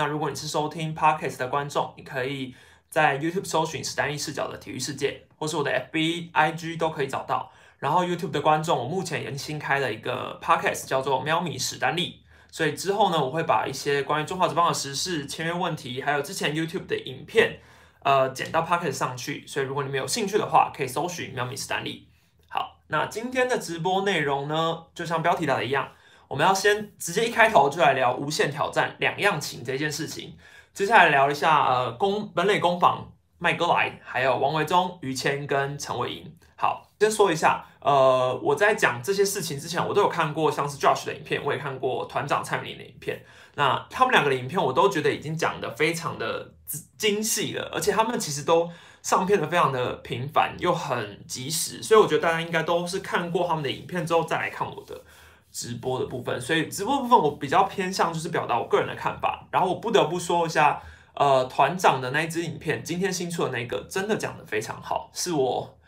[0.00, 2.54] 那如果你是收听 Podcast 的观众，你可以
[2.88, 7.52] 在 YouTube 搜寻史丹利视角的体育世界，或是我的 FB、IG 都可以找到。
[7.78, 12.22] 然后 YouTube 的观众，我目前也新开了一个 Podcast，叫做喵咪史丹利。
[12.50, 17.58] 所以之后呢，我会把一些关于中华职棒的时事、签约问题，还有之前 YouTube 的影片，
[18.02, 19.46] 呃，剪到 Podcast 上去。
[19.46, 22.08] 所以如果你们有兴趣的话，可以搜寻喵咪史丹利。
[22.48, 25.92] 好，那今天的直播内容呢，就像标题打的一样，
[26.30, 30.36] 我们要先直接一开头就来聊无限挑战两样情这件事情。
[30.72, 36.32] 接下来聊一下呃攻本垒攻防麦哥莱，还有王维忠、于谦跟陈伟霆。
[36.56, 36.86] 好。
[37.00, 43.24] 先说一下，呃，我在讲这些事情之前，我都有看过像是 Josh 的影片，我也看过团长蔡明的影片。
[43.54, 46.52] 那他们两个的影片，我都觉得已经讲的非常的
[46.98, 55.02] 精细了，而且他们其实都上片的非常的频繁又很及时，所以我觉得大家应该都是看过他们的影片之后再来看我的
[55.50, 56.40] 直播的部分。
[56.40, 59.46] 所以直播部分我比较偏向就是表达我个人的看法。
[59.50, 60.82] 然后我不得不说一下，
[61.14, 65.78] 呃，团长的那一支影片，今天新出的那个，真的讲的非常好，是我。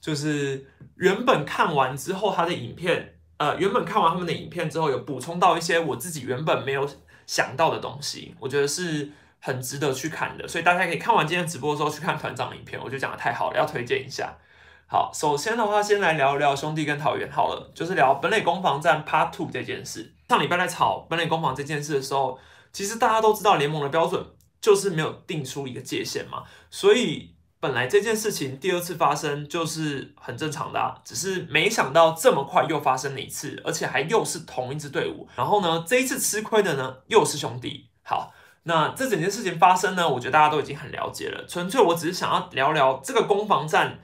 [0.00, 6.86] 就是原本看完之后，他的影片，呃，原本看完他们的影片之后，有补充到一些我自己原本没有
[7.26, 10.46] 想到的东西，我觉得是很值得去看的。
[10.46, 14.36] 所以大家可以看完今天直播的时候去看团长影片，我觉得讲的太好了，要推荐一下。
[14.94, 20.14] 好，首先的话，先来聊一聊兄弟跟桃园好了，就是聊本垒攻防战 Part Two 这件事。
[20.28, 22.38] 上礼拜在吵本垒攻防这件事的时候，
[22.72, 24.24] 其实大家都知道联盟的标准
[24.60, 27.34] 就是没有定出一个界限嘛，所以。
[27.58, 35.26] 本来这件事情第二次发生就是很正常的，只是没想到这么快又发生了一次，而且还又是同一支队伍。
[35.34, 37.88] 然后呢，这一次吃亏的呢又是兄弟。
[38.02, 38.32] 好，
[38.64, 41.44] 那这整件事情发生呢，我觉得大家都已经很了解了。
[41.48, 43.98] 纯粹我只是想要聊聊这个攻防战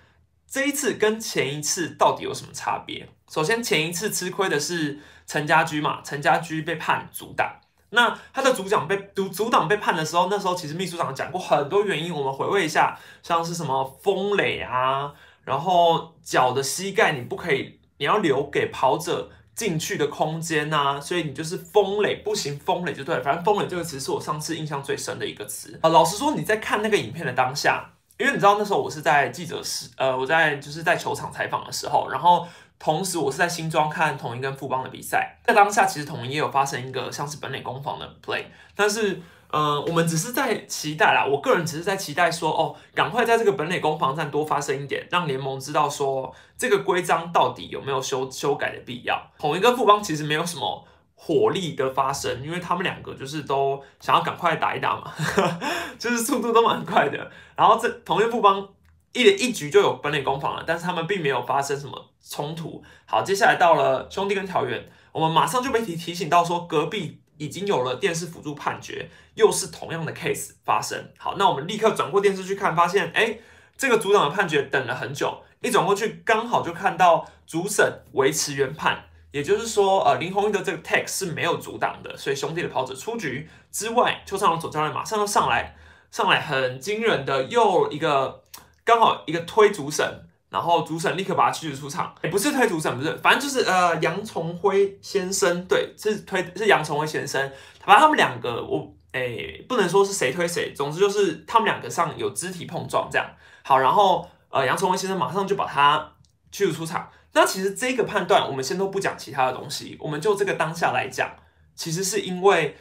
[0.51, 3.09] 这一次跟前一次到底有什么差别。
[3.31, 7.49] 首先，前一次吃亏的是陈家驹嘛，陈家驹被判阻挡。
[7.91, 15.13] 那他的组长被组组长被判的时候，那时候其实秘书长讲过很多原因，我们回味一下，像是什么风垒啊，
[15.45, 25.89] 然后脚的膝盖你不可以，你要留给跑者进去的空间呐，所以你就是风垒不行，风垒就对，反正风垒这个词是我上次印象最深的一个词啊。
[25.89, 32.47] 老实说，你在看那个影片的当下，因为你知道那时候我是在记者室，呃，我在就是在球场采访的时候，然后。
[32.83, 38.43] 同时，我是在新庄看统一跟富邦的比赛，在当下其实统一也有发生一个像是本垒攻防的 play，
[38.75, 39.21] 但是，
[39.51, 49.23] 呃，我们只是在期待啦，我个人只是在期待说，哦，赶快在这个本垒攻防战多发生一点，让联盟知道说这个规章到底有没有修修改的必要。
[49.39, 50.83] 统一跟富邦其实没有什么
[51.23, 55.13] 火力的发生，因为他们两个就是都想要赶快打一打嘛，
[55.99, 57.31] 就是速度都蛮快的。
[57.55, 58.69] 然后这统一富邦。
[59.13, 62.81] 一一局就有本垒攻防了，但是他们并没有发生什么冲突。
[63.07, 71.11] 好，接下来到了兄弟跟桃园，我们马上就被提提醒到说，隔壁已经有了电视辅助判决，又是同样的 case 发生。
[71.19, 73.37] 好，那我们立刻转过电视去看，发现哎，
[73.77, 85.77] 这个组长的判决等了很久，一转过去刚好就看到主审维持原判，也就是说，呃，林鸿毅的这个 tag 是没有阻挡的，所以兄弟的跑者出局之外，邱尚龙总教练马上就上来，
[86.11, 88.43] 上来很惊人的又一个。
[88.83, 90.05] 刚好一个推主审，
[90.49, 92.13] 然后主审立刻把他驱逐出场。
[92.23, 97.41] 哎，不是推主审，不是，反正就是呃，杨崇辉先生，对，是推是杨崇辉先生。
[97.85, 103.31] 反正他们两个，我哎，不能说是谁推谁，总之就是他们两个上有肢体碰撞这样。
[103.63, 106.13] 好，然后呃，杨崇辉先生马上就把他
[106.51, 107.09] 驱逐出场。
[107.33, 111.31] 那其实这个判断，我们先都不讲其他的东西，我们就这个当下来讲，
[111.75, 112.77] 其实是因为。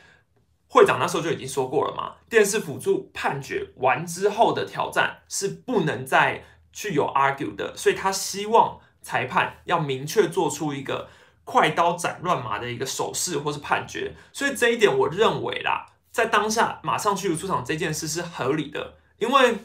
[0.71, 11.09] 会长那时候就已经说过了嘛，电视辅助判决完之后的挑战是不能再去有 argue 的，所以他希望裁判要明确做出一个
[11.43, 19.57] 快刀斩乱麻的一个手势或是判决，所以这一点我认为啦，在当下马上驱逐出场这件事是合理的，因为。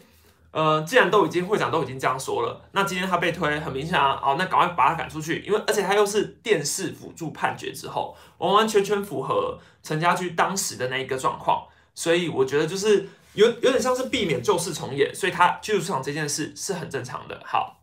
[0.55, 17.43] 呃，既然都已经会长都已经这样说了，那今天他被推，很明显啊，好，那赶快把他赶出去，因为而且他又是电视辅助判决之后，完完全全符合陈家驹当时的那一个状况，所以我觉得就是有 有点像是避免旧事重演，所以他驱逐出场这件事是很正常的。
[17.45, 17.81] 好，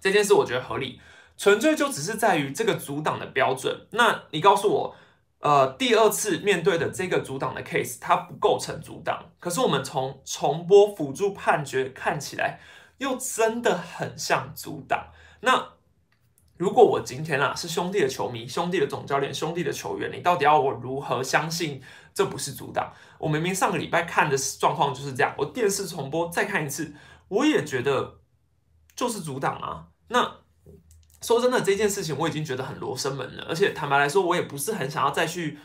[0.00, 1.00] 这件事我觉得合理，
[1.38, 3.86] 纯粹就只是在于这个阻挡的标准。
[3.92, 4.96] 那你告诉我。
[5.42, 9.24] 呃，第二次面对的这个阻挡的 case，它不构成阻挡。
[9.40, 12.60] 可是我们从重播辅助判决看起来，
[12.98, 15.08] 又真的很像阻挡。
[15.40, 15.70] 那
[16.56, 21.82] 如果我今天啊是兄弟的球迷、兄弟的总教练、兄弟的球员，你到底要我如何相信
[22.14, 22.92] 这不是阻挡？
[23.18, 26.94] 我明明上个礼拜看的状况就是这样，我电视重播再看一次，
[27.26, 28.20] 我也觉得
[28.94, 29.88] 就是阻挡啊。
[30.06, 30.41] 那。
[31.22, 35.58] 说真的，这件事情我已经觉得很罗生门了，而且坦白来说，我也不是很想要再去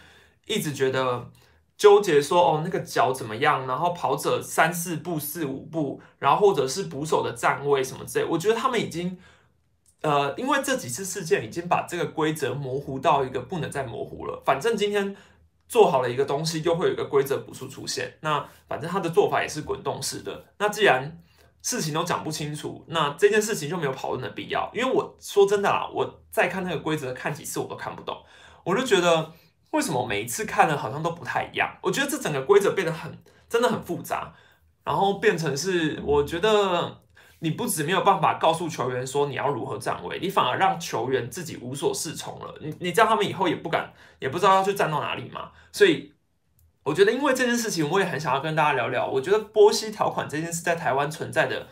[0.46, 1.30] 一直觉得
[1.76, 9.18] 纠结说哦那个脚怎么样，然后跑者三四步四五步，然后或者是捕手的站位什么之类，我觉得他们已经
[10.02, 14.42] 呃，因为这几次事件已经把这个规则模糊到一个不能再模糊了。
[14.46, 15.16] 反正今天
[15.68, 18.14] 做好了一个东西，就会有一个规则补数出现。
[18.22, 20.46] 那反正他的做法也是滚动式的。
[20.60, 21.20] 那既然
[21.68, 24.72] 事情都讲不清楚，那这件事情就没有讨论的必要。
[24.74, 28.16] 因为我说真的啦，我再看那个规则看几次我都看不懂，
[28.64, 29.34] 我就觉得。
[29.72, 31.70] 为什么每一次看的好像都不太一样？
[31.82, 33.12] 我觉得这整个规则变得很
[33.50, 34.34] 真的很复杂，
[34.86, 37.02] 然后变成是我觉得
[37.40, 42.56] 你不止没有办法告诉球员说你要如何站位，你反而让球员自己无所适从了。
[42.62, 45.52] 你你叫他们以后也不敢，也不知道要去站到哪里嘛。
[45.74, 46.14] 所以
[46.88, 49.06] 我觉得因为这件事情，我也很想要跟大家聊聊。
[49.06, 51.68] 我觉得波西条款这件事在台湾存在的，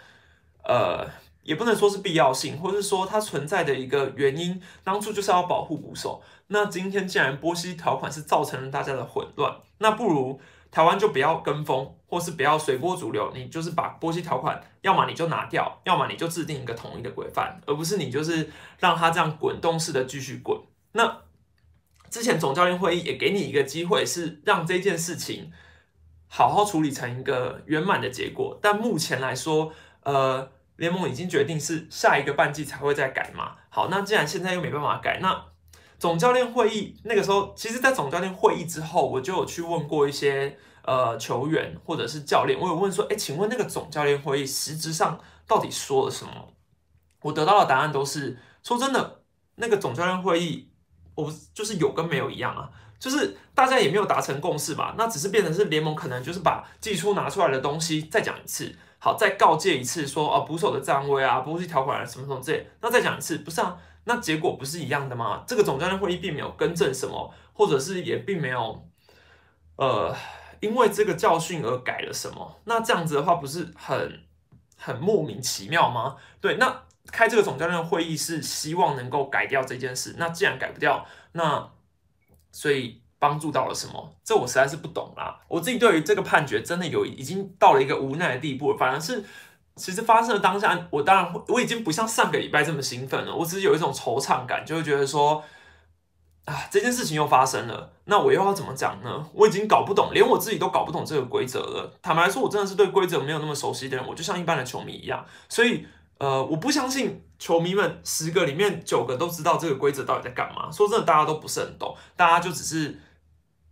[0.65, 1.07] 呃，
[1.41, 6.21] 也不能说是必要性，或是说它存在的一个原因，当初就是要保护捕手。
[6.47, 10.37] 那今天既然波西条款是造成了大家的混乱，那不如
[10.69, 20.59] 台湾就不要跟风，或是不要随波逐流，你就是把波西条款，要么你就拿掉，要么你就制定一个统一的规范，而不是你就是让它这样滚动式的继续滚。
[20.91, 21.21] 那
[22.15, 25.51] 之前总教练会议也给你一个机会，是让这件事情
[26.29, 29.73] 好好处理成一个圆满的结果，但目前来说，
[30.03, 33.57] 呃，联盟已经决定是下一个半季才会再改嘛。
[33.67, 35.47] 好，那既然现在又没办法改，那
[35.99, 46.53] 总教练会议那个时候，其实，在总教练会议之后，我就有去问过一些呃球员或者是教练，我有问说，哎，请问那个总教练会议实质上到底说了什么？
[47.23, 49.23] 我得到的答案都是，说真的，
[49.55, 50.69] 那个总教练会议，
[51.15, 52.69] 我就是有跟没有一样啊，
[52.99, 63.77] 就是大家也没有达成共识吧，那只是变成是联盟可能就是把寄出拿出来的东西再讲一次，好，再告诫一次说，哦，捕手的站位啊，不是条款啊，什么什么之类，那再讲一次，不是啊？
[64.07, 65.43] 那结果不是一样的吗？
[65.47, 68.87] 这个总教练会议并没有更正什么，或者是也并没有，
[69.77, 70.15] 呃，
[70.59, 72.59] 因为这个教训而改了什么？
[72.65, 74.21] 那这样子的话，不是很
[74.77, 76.17] 很莫名其妙吗？
[76.39, 80.15] 对，那开这个总教练会议是希望能够改掉这件事。
[80.17, 81.69] 那既然改不掉，那
[82.51, 84.15] 所以帮助到了什么？
[84.23, 85.39] 这我实在是不懂啦。
[85.47, 89.23] 我自己对于这个判决真的有已经到了一个无奈的地步，反而是。
[89.77, 93.35] 其实发生的当下，我当然，我已经不像上个礼拜这么兴奋了。
[93.35, 95.43] 我只是有一种惆怅感，就会觉得说，
[96.45, 99.29] 啊，这件事情又发生了，那我又要怎么讲呢？
[99.33, 101.99] 我已经搞不懂，连我自己都搞不懂这个规则了。
[102.01, 105.25] 坦白来说，我真的是对规则没有那么熟悉的人，我就像一般的球迷一样。
[105.49, 105.85] 所以，
[106.17, 110.71] 呃，我不相信球迷们十个里面九个都知道这个规则到底在干嘛。
[110.71, 112.99] 说真的，大家都不是很懂，大家就只是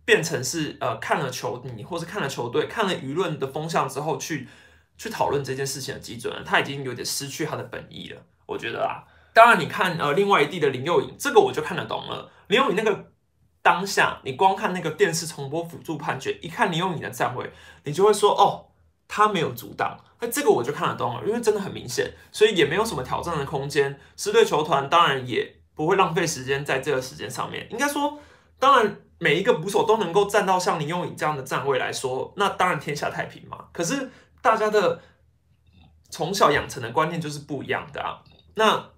[0.04, 4.48] 变成是呃看了球迷，或是看了球队，看了舆论的风向之后去。
[4.96, 9.02] 去讨论这件事情的基准了，他已经有点失去他的本意了，我觉得啊。
[9.32, 12.30] 当然，你看呃，另外一地的林佑颖，这个我就看得懂了。
[12.46, 13.10] 林佑颖那个
[13.60, 17.52] 当下，你光看那个电视重播辅助判决，一看林佑颖的站位，
[17.82, 18.70] 你就会说哦，
[19.08, 19.98] 他没有阻挡。
[20.28, 23.98] 这个我就看得懂了，因为真的很明显，所以也没有什么挑战的空间。
[24.16, 27.66] 狮队球团当然也不会浪费时间在这个时间上面。
[27.70, 28.18] 应该说，
[28.58, 33.66] 当然每一个捕手都能够站到像林佑颖这样的站位来说，那当然天下太平嘛。
[33.72, 34.10] 可是。
[34.44, 35.00] 大家的
[36.10, 38.20] 从小养成的观念就是不一样的啊。
[38.56, 38.90] 那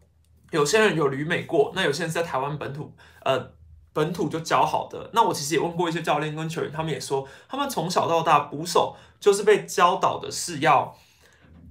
[0.51, 2.93] 有些人有旅美过，那有些人在台湾本土，
[3.23, 3.53] 呃，
[3.93, 5.09] 本土就教好的。
[5.13, 10.93] 那我其实也问过一些教练跟球员，他们也说，他们从小到大捕手就是被教导的是要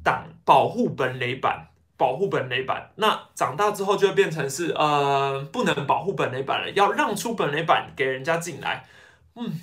[0.06, 2.92] 挡保护本垒板，保护本垒板。
[2.96, 8.86] 那长大之后就会变成是，呃，不能保护本垒板了，要让出本垒板给人家进来。
[9.36, 9.60] 嗯，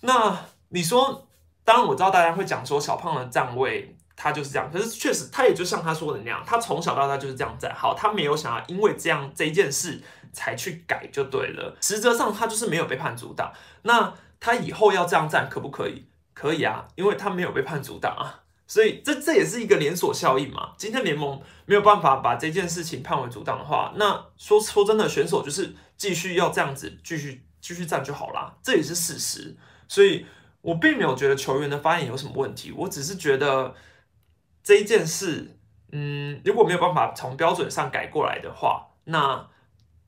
[0.00, 0.36] 那
[0.70, 1.28] 你说？
[1.64, 11.76] 当然我知道大家会讲说小胖的站位他就是这样，可是确实他也就像他说的那样，他从小到大就是这样站好，他没有想要因为这样这一件事才去改就对了。
[11.80, 16.04] 实则上他就是没有被判阻挡，那他以后要这样站可不可以？
[16.34, 20.72] 可以啊，因为他没有被判阻挡啊，所以这这也是一个连锁效应嘛。
[20.76, 29.56] 今天联盟没有办法把这件事情判为阻挡的话，那说说真的，选手就是继续要这样子继续继续站就好啦，这也是事实，
[29.88, 30.26] 所以。
[30.62, 33.74] 我并没有觉得球员的发言有什么问题，我只是觉得
[34.62, 35.58] 这一件事，
[35.90, 39.44] 嗯，如果没有办法从标准上改过来的话，那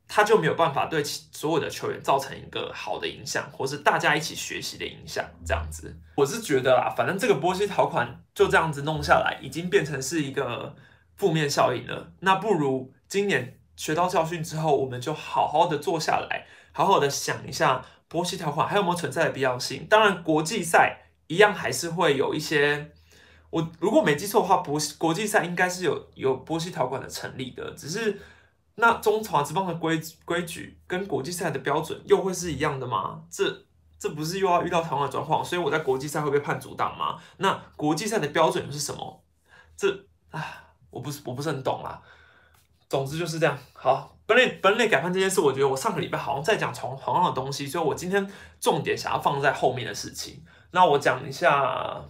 [0.07, 5.25] 他就没有办法对所有的球员造成一个好的影响，或是大家一起学习的影响。
[5.47, 10.75] 这样子，我是觉得啦，反正这个波西条款就这样子弄下来，已经变成是一个
[11.17, 12.13] 负面效应了。
[12.21, 17.85] 那不如今年学到教训之后，我们就好好的坐下来，好好的想一下。
[18.07, 19.87] 波西条款还有没有存在的必要性？
[19.91, 22.93] 当然，国际赛一样还是会有一些。
[23.51, 27.73] 我如果没记错的话，国国际赛应该是有有波西条款的成立的。
[27.73, 28.21] 只是
[28.77, 33.23] 那中华之邦的规规矩跟国际赛的标准又会是一样的吗？
[33.31, 33.65] 这
[33.99, 37.19] 这不是又要遇到同样的状况，所以我在国际赛会被判阻挡吗？
[37.37, 39.23] 那国际赛的标准是什么？
[39.77, 40.43] 这啊，
[40.91, 42.03] 我不是我不是很懂啦。
[42.89, 43.59] 总之就是这样。
[43.73, 50.45] 好，本垒本垒改判这件事，我觉得我上个礼拜好像在讲同同样的东西，所以我今天重点想要放在后面的事情。
[50.73, 52.05] 那我讲一下。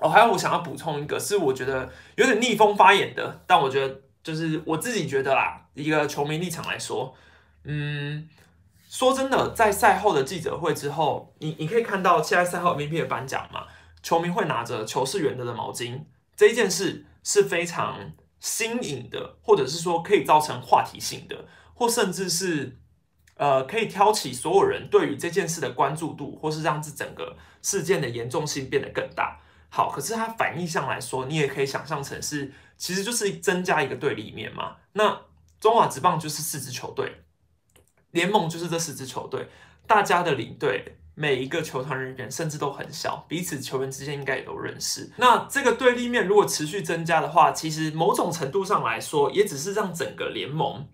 [0.00, 7.14] 哦，还有我想要补充一个，是我觉得有点逆风发言的，但我觉得就是我自己觉得啦，一个球迷立场来说，
[7.64, 8.28] 嗯，
[8.90, 13.64] 说真的，在赛后的记者会之后，你你可以看到现在赛后 MVP 的颁奖嘛，
[14.02, 16.02] 球迷会拿着球是圆的的毛巾，
[16.36, 22.76] 这一件事是非常新颖的，或者是说可以造成话题性的，或甚至是
[23.36, 29.40] 呃可以挑起所有人对于这件事的关注度，或是让这整个事件的严重性变得更大。
[29.70, 34.76] 好，可是它反义上来说，你也可以想象成是，其实就是增加一个对立面嘛。
[34.94, 35.20] 那
[35.60, 37.12] 中华职棒就是四支球队，
[38.12, 39.48] 联盟就是这四支球队，
[39.86, 45.12] 大家的领队每一个球团人员甚至都很小，彼此球员之间应该也都认识。
[45.16, 50.86] 那这个对立面如果持续增加的话，其实某种程度上来说，也只是让整个联盟，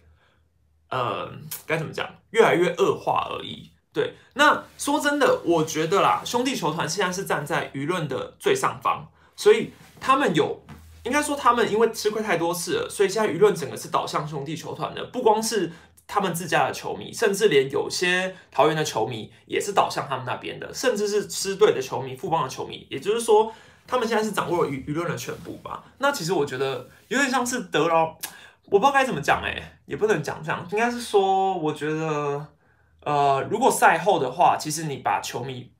[0.88, 1.30] 呃，
[1.66, 3.70] 该怎么讲，越来越恶化而已。
[3.92, 10.64] 对，那说真的，我觉得啦，兄弟球团现在是站在舆论的最上方，所以他们有，
[11.04, 15.70] 应该说他们因为吃亏太多次了，所以现在舆论整个是导向兄弟球团的，不光是
[16.06, 23.52] 他们自家的球迷，甚至连有些桃园的球迷也是导向他们那边的，甚至是狮队的球迷、富邦的球迷，也就是说，
[23.86, 25.84] 他们现在是掌握了舆舆论的全部吧？
[25.98, 28.16] 那其实我觉得有点像是得了，
[28.66, 32.48] 我不知道该怎么讲，哎，也不能讲这样，应该是说，我觉得。
[33.06, 35.70] 呃，如果赛后的话，其实你把球迷，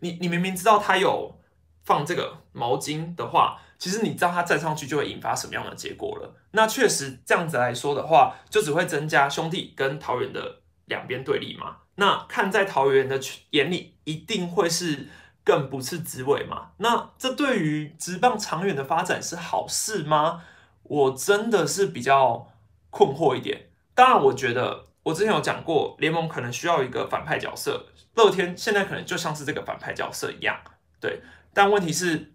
[0.00, 1.38] 你你明明知道他有
[1.84, 6.34] 放这个毛巾的话，其实你知道他站上去就会引发什么样的结果了。
[6.52, 11.76] 那确实这样子来说的话，就只会增加兄弟跟桃园的两边对立嘛。
[11.96, 15.06] 那看在桃园的眼里，一定会是
[15.44, 16.72] 更不是滋味嘛。
[16.78, 20.42] 那这对于职棒长远的发展是好事吗？
[20.82, 22.52] 我真的是比较
[22.90, 23.70] 困惑一点。
[23.94, 24.86] 当然，我觉得。
[25.06, 30.60] 我之前有讲过，联盟可能需要一个反派角色，乐天现在可能就像是这个反派角色一样，
[31.00, 31.22] 对。
[31.54, 32.32] 但问题是，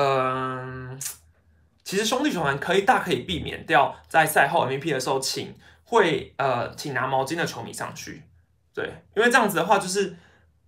[0.00, 0.96] 嗯，
[1.82, 5.52] 其实兄弟球团可以大可以避免掉在赛后 MVP 的时候请
[5.84, 8.22] 会呃请拿毛巾的球迷上去，
[8.72, 10.14] 对，因为这样子的话就是，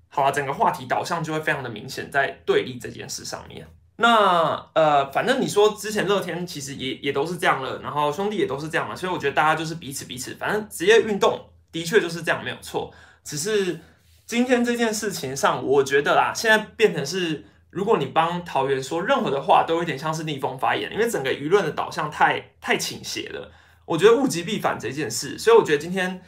[0.08, 3.66] 好了，整个话题导向就会非常的明显在对立这件事上面。
[3.96, 11.38] 那呃，反正你说之前乐天其实也也都是这样了，然后兄弟也都是这样了，所以我觉得大家就是彼此彼此，反正职业运动
[11.70, 12.90] 的确就是这样，没有错。
[13.22, 13.78] 只是
[14.24, 23.50] 今天这件事情上，我觉得啦，现在变成是，如果你帮桃园说任何的话，都有点像是逆风发言，因为整个舆论的导向太太倾斜了。
[23.86, 26.22] 我觉得物极必反这件事，所以我觉得今天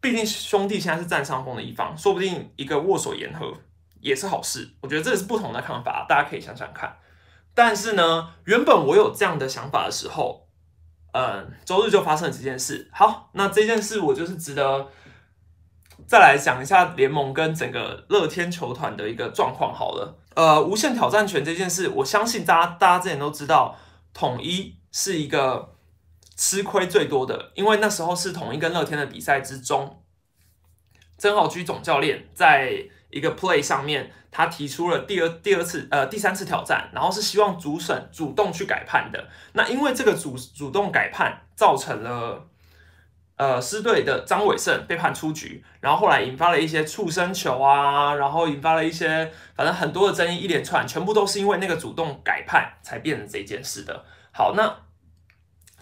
[0.00, 3.52] 毕竟兄弟现在是占上风的一方，说不定一个握手言和。
[4.00, 6.98] 也是好事，我觉得这是不同的看法，大家可以想想看。
[7.52, 10.46] 但是呢，原本我有这样的想法的时候，
[11.10, 12.88] 嗯，周日就发生了这件事。
[12.92, 14.86] 好，那这件事我就是值得
[16.06, 19.74] 再来讲一下联盟跟整个乐天球团的一个状况。
[19.74, 23.76] 好了，呃，无限挑战权这件事，我相信大家大家之前都知道，
[24.14, 25.74] 统一是一个
[26.36, 30.04] 吃亏最多的，因为那时候是统一跟乐天的比赛之中，
[31.16, 32.88] 曾浩居总教练在。
[33.10, 39.28] 一个 play 上面，他提出了第二、第二次、呃第三次挑战，然后是希望主审主动去改判的。
[39.54, 42.46] 那因为这个主主动改判，造成了
[43.38, 54.04] 呃师队的张伟胜被判出局，然后后来引发了一些触身球啊，然后引发了一些反正很多的争议，一连串，全部都是因为那个主动改判才变成这件事的。
[54.32, 54.76] 好，那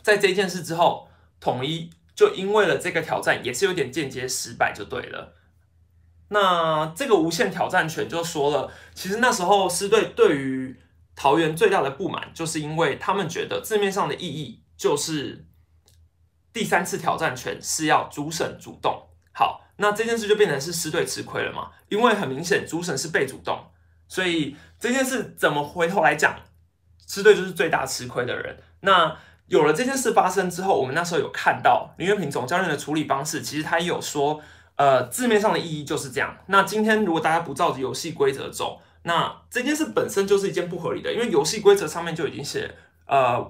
[0.02, 1.08] 在这件事之后，
[1.40, 5.34] 统一就因为了这个挑战，也是有点间接失败，就对了。
[6.28, 10.78] 那这个无限挑战权就说了，其实那时候师队对于
[11.14, 15.46] 桃园最大的不满，就是因为他们觉得字面上的意义就是
[16.56, 18.98] 第三次挑战权是要主审主动。
[19.34, 21.68] 好，那这件事就变成是师队吃亏了嘛？
[21.90, 23.62] 因为很明显主审是被主动，
[24.08, 26.34] 所以这件事怎么回头来讲，
[27.06, 28.56] 师队就是最大吃亏的人。
[28.80, 29.14] 那
[29.48, 34.40] 有了这件事发生之后，我们那时候有看到林月平总教练的处理方式，其实他也有说。
[34.76, 36.36] 呃，字面上的意义就是这样。
[36.48, 42.70] 那今天如果大家不照着游戏规则走，那这件事本身就是一件不合理的，因为游戏规则上面就已经写，
[43.06, 43.40] 呃，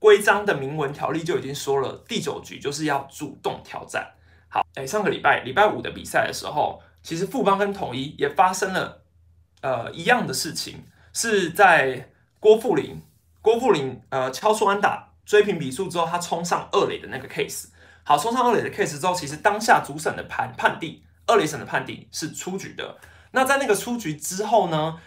[0.00, 4.14] 规章的明文条例就已经说了，第九局就是要主动挑战。
[4.48, 9.02] 好，哎，上个礼拜礼拜五的比赛的时候，其实富邦跟统一也发生了
[9.60, 13.00] 呃一样的事情，是在郭富林
[13.42, 17.66] 郭富林呃敲出安打追平比数之后，他冲上二垒的那个 case。
[18.02, 22.96] 好，冲上二垒的 case 之后，其实当下主审的判判定二垒审的判定是出局的。
[23.32, 24.98] 那在那个出局之后呢，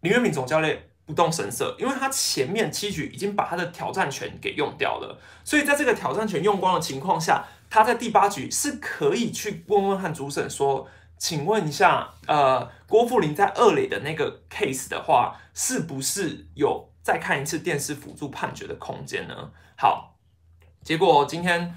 [0.00, 19.50] 林月敏总教练不动声色，因为他前面七局已经把他的挑战权给用掉了，所以在这个挑战权用光的情况下，他在第八局是可以去问问看主审说，请问一下，呃，郭富林在二垒的那个 case 的话，是不是有再看一次电视辅助判决的空间呢？
[19.76, 20.16] 好，
[20.82, 21.74] 结果今天。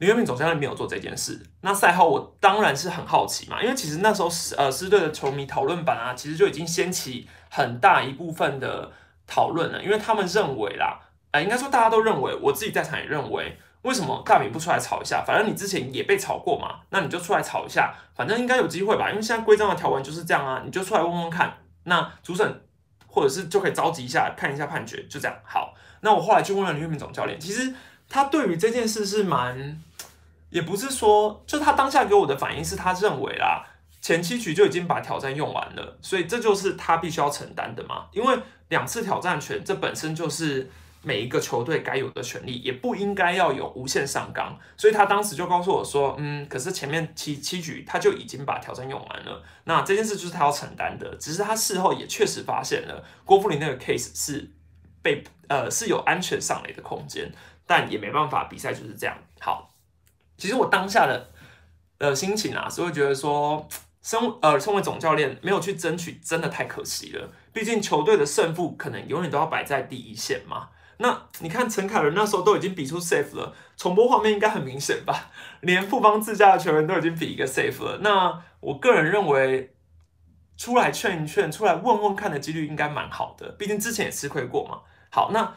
[0.00, 1.44] 林月明总教练没有做这件事。
[1.62, 8.90] 那赛后我当然是很好奇嘛，因为其实那时候呃狮队的球迷讨论版啊，其实就已经掀起很大一部分的
[9.26, 9.82] 讨论了。
[9.82, 10.98] 因为他们认为啦，
[11.30, 15.24] 呃，应该说大家都认为，我自己在场也认为，为什么大饼不出来吵一下？
[15.26, 19.10] 反正你之前也被吵过嘛，那你就出来吵一下，反正应该有机会吧？
[19.10, 21.52] 因为现在规章的条文就是这样啊，你就出来问问看。
[21.84, 22.60] 那主审
[23.06, 25.36] 或者是就可以召集一下看一下判决，就这样。
[25.44, 27.74] 好，那我后来就问了林月明总教练，其实
[28.08, 29.82] 他对于这件事是蛮。
[30.50, 33.66] 也不是说，就他当下给我的反应是他认为啦，
[34.08, 38.06] 前七局就已经把挑战用完了，所以这就是他必须要承担的嘛。
[38.10, 38.38] 因为
[38.70, 40.70] 两次挑战权，这本身就是
[41.02, 44.58] 每一个球队该有的权利，也不应该要有无限上纲。
[44.78, 51.14] 所以他当时就告诉我说，嗯，可是前面七七局他就已经把挑战用完了，那这件事就是他要承担的。
[51.16, 54.50] 只是他事后也确实发现了郭富林那个 case 是
[55.02, 57.30] 被呃是有安全上垒的空间，
[57.66, 59.14] 但也没办法，比赛就是这样。
[59.38, 59.68] 好。
[60.38, 61.30] 其实我当下的
[61.98, 63.68] 呃心情啊，是会觉得说，
[64.08, 67.30] 身呃身为总教练没有去争取，真的太可惜了。
[67.52, 70.70] 毕竟球队的胜负可能永远都要摆在第一线嘛。
[70.96, 75.30] 那你看陈凯伦那时候都已经比出 safe 了，重播画面应该很明显吧？
[75.60, 77.98] 连富邦自家的球员都已经比一个 safe 了。
[78.00, 79.74] 那我个人认为，
[80.56, 83.50] 出来劝一劝，出来问问看的几率应该蛮好的。
[83.58, 84.80] 毕竟之前也吃亏过嘛。
[85.10, 85.54] 好，那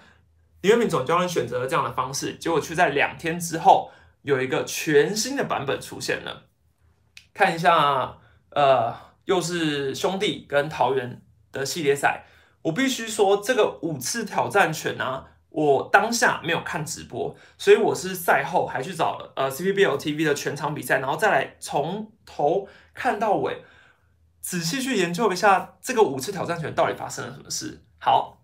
[0.60, 3.92] 李元明总教练选择了这样的方式，结果却在两天之后。
[4.24, 6.44] 有一个全新的版本出现了，
[7.34, 8.20] 看一下，
[8.52, 12.26] 呃，又是兄弟跟桃园的系列赛。
[12.62, 23.64] 我必须说，这个五次挑战权呢，我当下没有看直播，所以我是赛后还去找了呃 CPBL TV 的全场比赛，然后再来从头看到尾，
[24.42, 27.82] 仔细去研究一下这个五次挑战权到底发生了什么事。
[28.00, 28.38] 好。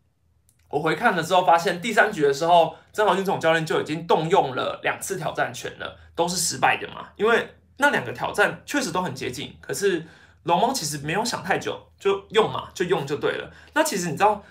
[0.70, 7.08] 我回看了之后，发现第三局的时候，曾豪军总教练就已经动用了两次挑战权了，都是失败的嘛。
[7.16, 10.06] 因为那两个挑战确实都很接近，可是
[10.44, 13.52] 龙猫其实没有想太久，就用嘛，就用就对了。
[13.74, 14.44] 那其实你知道，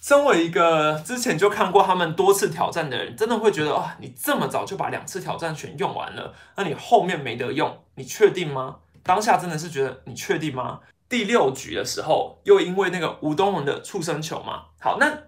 [0.00, 8.76] 身为一个之前就看过他们多次挑战的人，真的会觉得啊，你这么早就把两次挑战全用完了，那你后面没得用，你确定吗？
[9.02, 10.80] 当下真的是觉得你确定吗？
[11.08, 15.18] 第六局的时候，又因为那个吴东文的触身球嘛，好那。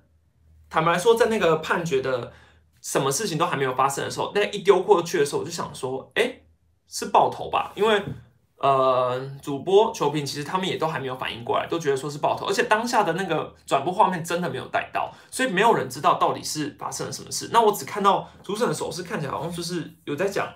[0.69, 2.33] 坦白说，在那个判决的
[2.83, 6.41] 什么事情都还没有发生的时候，那一丢过去的时候，我就想说，哎，
[6.89, 7.73] 是爆头吧？
[7.75, 8.03] 因为
[8.59, 17.51] 呃，主播、球评其实他们也都还没有反应过来，都觉得说是爆头，而且当下的那个转播画面真的没有带到，所以没有人知道到底是发生了什么事。
[17.53, 20.49] 那我只看到主审的手势看起来好像就是有在讲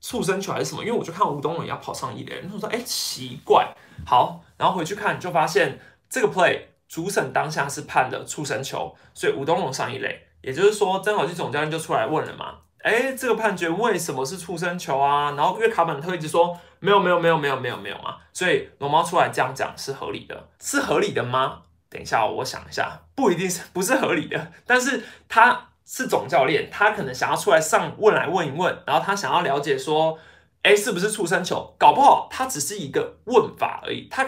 [0.00, 3.74] 畜生球还是什么，因为我就看吴东勇要跑上一垒，然后说，哎，奇怪，
[4.06, 6.60] 好，然后回去看就发现这个 play。
[6.88, 15.32] 主审当下是判的出生球，所以吴东龙上一垒，也就是说曾好基总教练就出来问了嘛，哎，这个判决为什么是出生球啊？
[15.32, 21.62] 然后因为卡本特一直说没有没有没有没有没有没有啊，所以龙猫出来这样讲是合理的，是合理的吗？
[21.90, 30.16] 等一下我想一下，不一定是不是合理的，但是他是总教练，他可能想要出来上问来问一问，然后他想要了解说，
[30.62, 31.74] 哎，是不是出生球？
[31.76, 34.24] 搞不好他只是一个问法而已，他。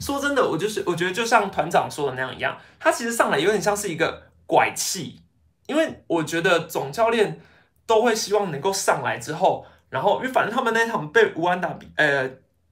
[0.00, 5.20] 说真的，我就是我觉得就像团长说的那样一样，他其实上来有点像是一个拐气，
[5.68, 7.40] 因为我觉得总教练
[7.86, 12.28] 都会希望能够上来之后，然后因为反正他们那场被吴安打比，呃，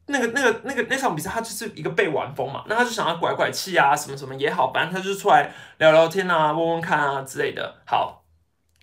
[0.07, 7.77] 那个那个那个那场比赛他就是一个被玩疯嘛，那他就想要拐拐气啊，什么什么也好，反正他就出来聊聊天啊，问问看啊之类的。
[7.87, 8.25] 好，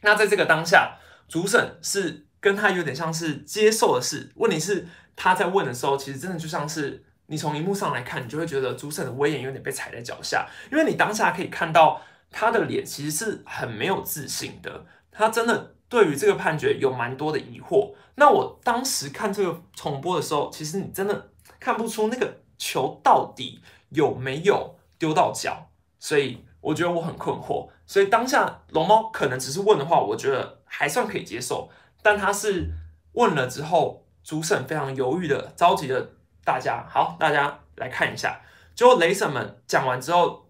[0.01, 7.05] 那在这个当下，主审是跟他有点像是接受的事，问题是他在问的时候，其实真的就像是。
[7.31, 17.93] 你从荧幕上来看，你就会觉得主审的威严有点被踩在脚下，因为你当下可以看到他的脸其实是很没有自信的，他真的对于这个判决有蛮多的疑惑。
[18.15, 25.67] 那我当时看这个重播的时候，其实你真的看不出那个球到底有没有丢到脚，
[25.99, 27.67] 所以我觉得我很困惑。
[27.85, 31.69] 所以当下龙猫可能只是问的话，我觉得还算可以接受，
[32.01, 32.69] 但他是
[33.13, 36.11] 问了之后，主审非常犹豫的、着急的。
[36.45, 38.41] 大家好，大家来看一下，
[38.73, 40.49] 结果雷神们讲完之后，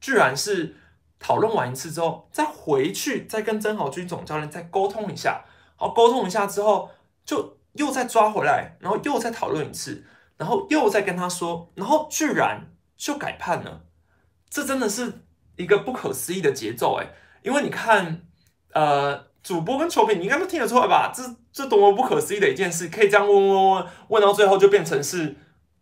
[0.00, 0.76] 居然是
[1.18, 5.44] 讨论完一次之后，再回去再跟曾豪军总教练再沟通一下，
[5.76, 6.90] 好，沟通一下之后，
[7.24, 10.04] 就又再抓回来，然后又再讨论一次，
[10.36, 13.82] 然后又再跟他说，然后居然就改判了，
[14.48, 15.24] 这真的是
[15.56, 17.08] 一个不可思议的节奏诶，
[17.42, 18.22] 因为你看，
[18.72, 21.12] 呃，主播跟球评，你应该都听得出来吧？
[21.14, 25.36] 这这多么不可思议的一件事，可以这样问问问问到最后就变成是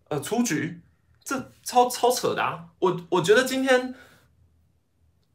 [0.09, 0.81] 呃出局，
[1.22, 2.66] 这超超扯的啊！
[2.79, 3.94] 我我觉得今天，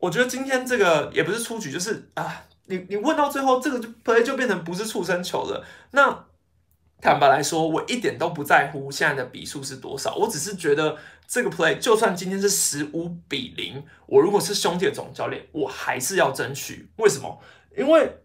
[0.02, 2.44] 我觉得今天这个也不是出局，就是啊。
[2.66, 5.66] 你你问到最后，这个就 play 就变成不是触身球了。
[5.92, 6.26] 那
[7.02, 10.96] 坦白来说，我一点都不在乎现在的比数是多少，我只是觉得
[11.28, 16.90] 这个 play 就算今天是十五比零，我如果是兄弟的总教练，我还是要争取。
[16.98, 17.42] 为什么？
[17.78, 18.22] 因为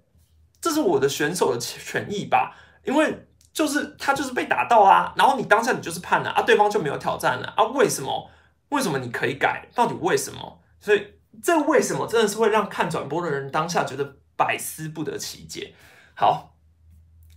[0.60, 2.54] 这是我的选手的权益吧。
[2.84, 7.64] 因为就是他就是被打到啊，然后你当下你就是判了啊，对方就没有挑战了啊。
[7.74, 8.30] 为什么？
[8.68, 9.66] 为什么你可以改？
[9.74, 10.60] 到底为什么？
[10.78, 11.04] 所以
[11.42, 14.16] 这为什么真的是会让看转播的人当下觉得。
[14.38, 15.74] 百思不得其解。
[16.14, 16.58] 好，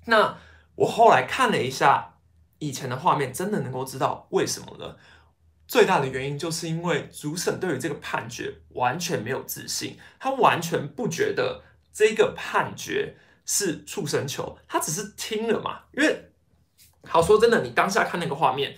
[0.07, 0.37] 那
[0.75, 2.15] 我后来看了一下
[2.57, 4.99] 以前的画面，真的能够知道为什么了。
[5.65, 15.83] 最大的原因就是因为主审对于这个判决完全没有自信，他完全不觉得这个判决是触身球，他只是听了嘛。
[15.93, 16.33] 因为
[17.03, 18.75] 好说真的，你当下看那个画面，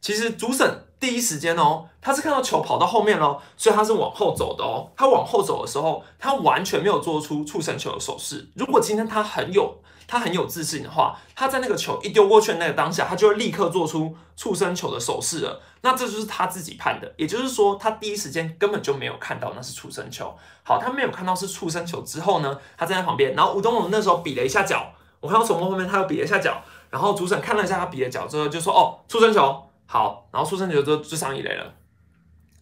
[0.00, 0.86] 其实主审。
[1.04, 4.90] 第一时间哦，他是看到球跑到后面喽，所以他是往后走的哦。
[4.96, 8.48] 他往后走的时候，他完全没有做出触身球的手势。
[8.54, 9.76] 如果今天他很有
[10.08, 15.60] 他很有自信的话，他在那个球一丢过去那个当下，他就会立刻做出触身球的手势了。
[15.82, 20.34] 那这就是他自己判的，也就是说，他第一时间根本就没有看到那是触身球。
[20.62, 24.90] 好，他没有看到是触身球之后呢，他站在旁边，然后吴东龙那时候比了一下脚，
[25.20, 29.62] 我看到从后面他又比了一下脚，然后主审看了一下他比的脚之后，就说：“哦，触身球。”
[29.94, 31.72] 好，然后出生球就就上一垒了，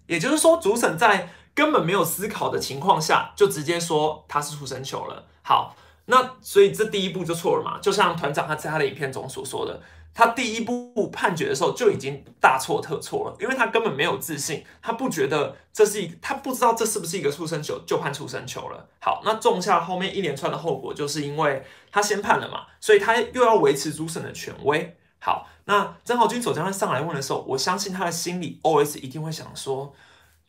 [0.07, 5.25] 也就是说，主审在根本没有思考的情况下，就直接说他是出生球了。
[5.41, 7.79] 好，那所以这第一步就错了嘛？
[7.81, 9.81] 就像团长他在他的影片中所说的，
[10.13, 18.87] 他第一步判决的时候就已经大错特错了，因为他根本没有自信，他不觉得这是一，他不知道这是不是一个出生球，就判出生球了。
[19.01, 24.99] 好，那种下后面一连串的后果，就是因为他先判了嘛，所以他又要维持主审的权威。
[25.25, 29.95] 好，那曾豪军总教练上来问的时候，我相信他的心里 OS 一定会想说：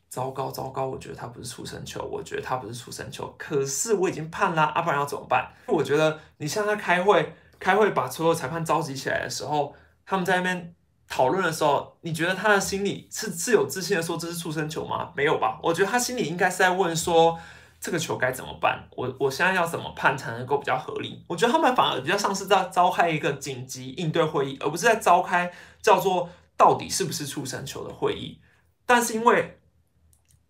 [0.08, 5.52] 糟糕糟糕，我觉得他不是出生球，我觉得他不是出生球，可是我已经判了，啊，不然要怎么办？
[5.66, 9.74] 我觉得你像他开会，开会把所有裁判召集起来的时候，
[10.04, 10.74] 他们在那边
[11.08, 15.12] 讨论的时候，你觉得他的心里是是有自信的说这是出生球吗？
[15.14, 15.60] 没有吧？
[15.62, 17.38] 我觉得他心里应该是在问说。
[17.84, 18.88] 这个球该怎么办？
[18.92, 21.22] 我我现在要怎么判才能够比较合理？
[21.28, 28.40] 我觉得他们反而比较像是在召开一个紧急应对会议，而不是在召开叫做到底是不是出生球的会议。
[28.86, 29.60] 但是因为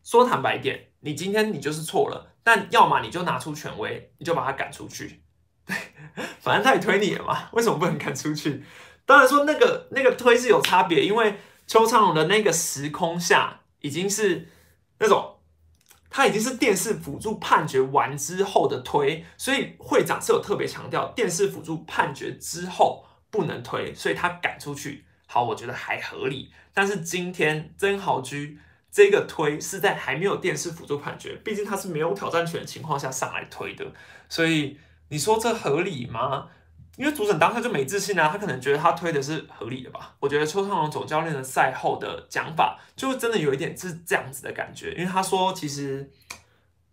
[0.05, 5.25] 说坦白点，你今天你就是错了，但要么你就拿出权威，你就把他赶出去。
[5.66, 5.75] 对，
[6.38, 8.62] 反正他也推你了嘛，为什么不能赶出去？
[9.05, 14.49] 当然说那个那个推是有差别，因为邱昌荣的那个时空下已经是
[15.01, 15.33] 那种。
[16.16, 25.05] 他已经是电视辅助判决完之后的推，所以会长是有特别强调电视辅助判决之后不能推，所以他赶出去。
[25.27, 26.53] 好，我觉得还合理。
[26.72, 28.57] 但是今天曾豪居
[28.92, 33.85] 这个推是在还没有电视辅助判决，毕竟他是没有挑战权的情况下上来推的，
[34.29, 36.46] 所以你说这合理吗？
[36.96, 40.14] 因为主审当下就没自信啊，他可能觉得他推的是合理的吧。
[40.20, 44.92] 我觉得邱昌龙总教练的赛后的讲法，就真的有一点是这样子的感觉。
[44.92, 46.11] 因为他说，其实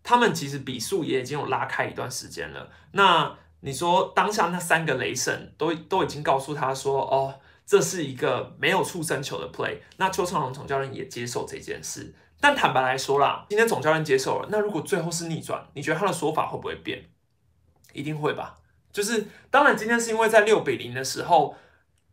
[0.02, 2.70] 他们其实比数也已经有拉开一段时间了。
[2.94, 9.78] 那你说当下那三个雷神都都已经告诉他说，哦，这是一个没有触身球的 play。
[9.98, 12.16] 那邱昌龙总教练也接受这件事。
[12.40, 17.08] 但坦白来说啦，今天总教练接受了，那如果最后是逆转，你觉得他的说法会不会变？
[17.94, 18.58] 一定会吧。
[18.92, 21.56] 就是，当然，今天是因为在六比零的时候，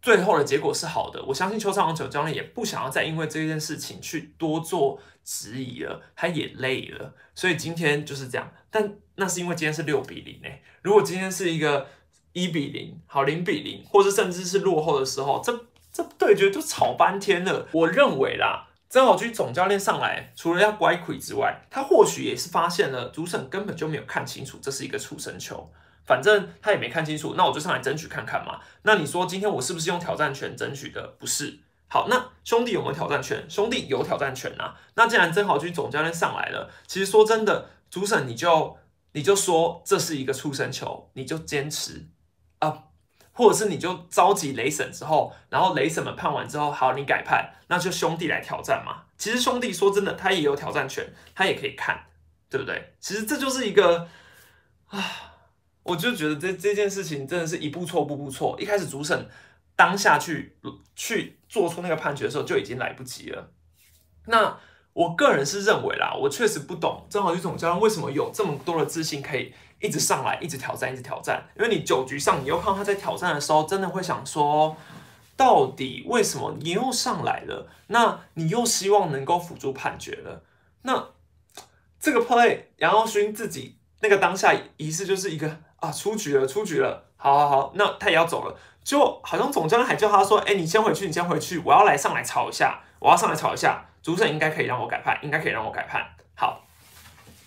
[0.00, 1.22] 最后的结果是好的。
[1.24, 8.52] 我相信邱昌龙九教练也不想要再因为这件事情去多做质疑了，他也累了，所以今天就是这样。
[8.70, 11.88] 但那是因为今天是六比零诶，如果今天是一个
[12.32, 17.66] 一比零，好零比零，或者甚至是落后的时候，这这对决就吵翻天了。
[17.72, 25.68] 我认为啦，曾好居总教练上来，除了要乖亏之外，他或许也是发现了主审根本就没有看清楚这是一个出生球。
[26.08, 28.60] 反正他也没看清楚，那我就上来争取看看嘛。
[28.82, 31.06] 那你说今天我是不是用挑战权争取的？
[31.18, 31.58] 不是。
[31.86, 33.44] 好，那兄弟有没有挑战权？
[33.48, 34.74] 兄弟有挑战权啊。
[34.94, 38.78] 那既然曾豪居总教练上来了，其实说真的，主审你就
[39.12, 42.06] 你就说这是一个出生球，你就坚持
[42.60, 42.84] 啊，
[43.32, 49.02] 或者是你就召集雷神之后，然后雷神们判完之后，好，你改判，那就兄弟来挑战嘛。
[49.18, 52.06] 其实兄弟说真的，他也有挑战权，他也可以看，
[52.48, 52.94] 对不对？
[52.98, 54.08] 其实这就是一个
[54.86, 55.27] 啊。
[55.88, 58.54] 我就觉得这这件事情真的是一步错步步错。
[58.60, 59.26] 一开始主审
[59.74, 60.54] 当下去
[60.94, 63.50] 去做出那个判决的时候就已经来不及了。
[64.26, 64.58] 那
[64.92, 71.42] 我个人是认为啦，我确实不懂郑好玉总教练为什么有这么多的自信可以一直上来，一直挑战，一直挑战。
[71.56, 74.76] 因为你九局上你又看到他在挑战的时候，真的会想说，
[75.36, 77.66] 到底为什么你又上来了？
[77.86, 80.42] 那你又希望能够辅助判决了？
[80.82, 81.08] 那
[81.98, 96.64] 这个 play 杨耀勋自己那个当下仪式就是一个啊出局了，出局了，好好好，那他也要走了，就好像总教练还叫他说，哎，你先回去，你先回去，我要来上来吵一下，我要上来吵一下，主审应该可以让我改判，应该可以让我改判，好，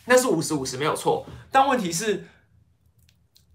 [0.05, 2.25] 那是五十五十没有错，但问题是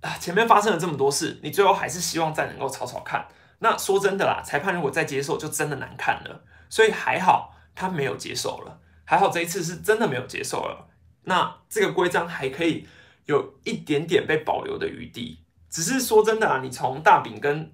[0.00, 3.26] 啊前面发生了这么多事，你最后还是希望再能够吵吵看，
[3.60, 8.80] 那说真的啦，裁判如果再接受就真的难看了，所以还好他没有接受了。
[9.08, 10.88] 还好这一次是真的没有接受了，
[11.22, 12.88] 那这个规章还可以
[13.26, 15.38] 有一点点被保留的余地。
[15.68, 17.72] 只是说真的啊，你从大饼跟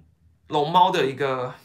[0.49, 1.55] 龙猫的一个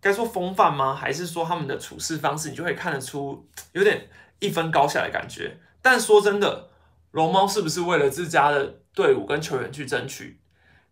[0.00, 0.94] 该说风范吗？
[0.94, 4.08] 还是说他们的处事方式，你就会看得出有点
[4.40, 5.58] 一分高下的感觉。
[5.82, 6.70] 但说真的，
[7.10, 10.40] 龙猫是不是为了自家的队伍跟球员去争取，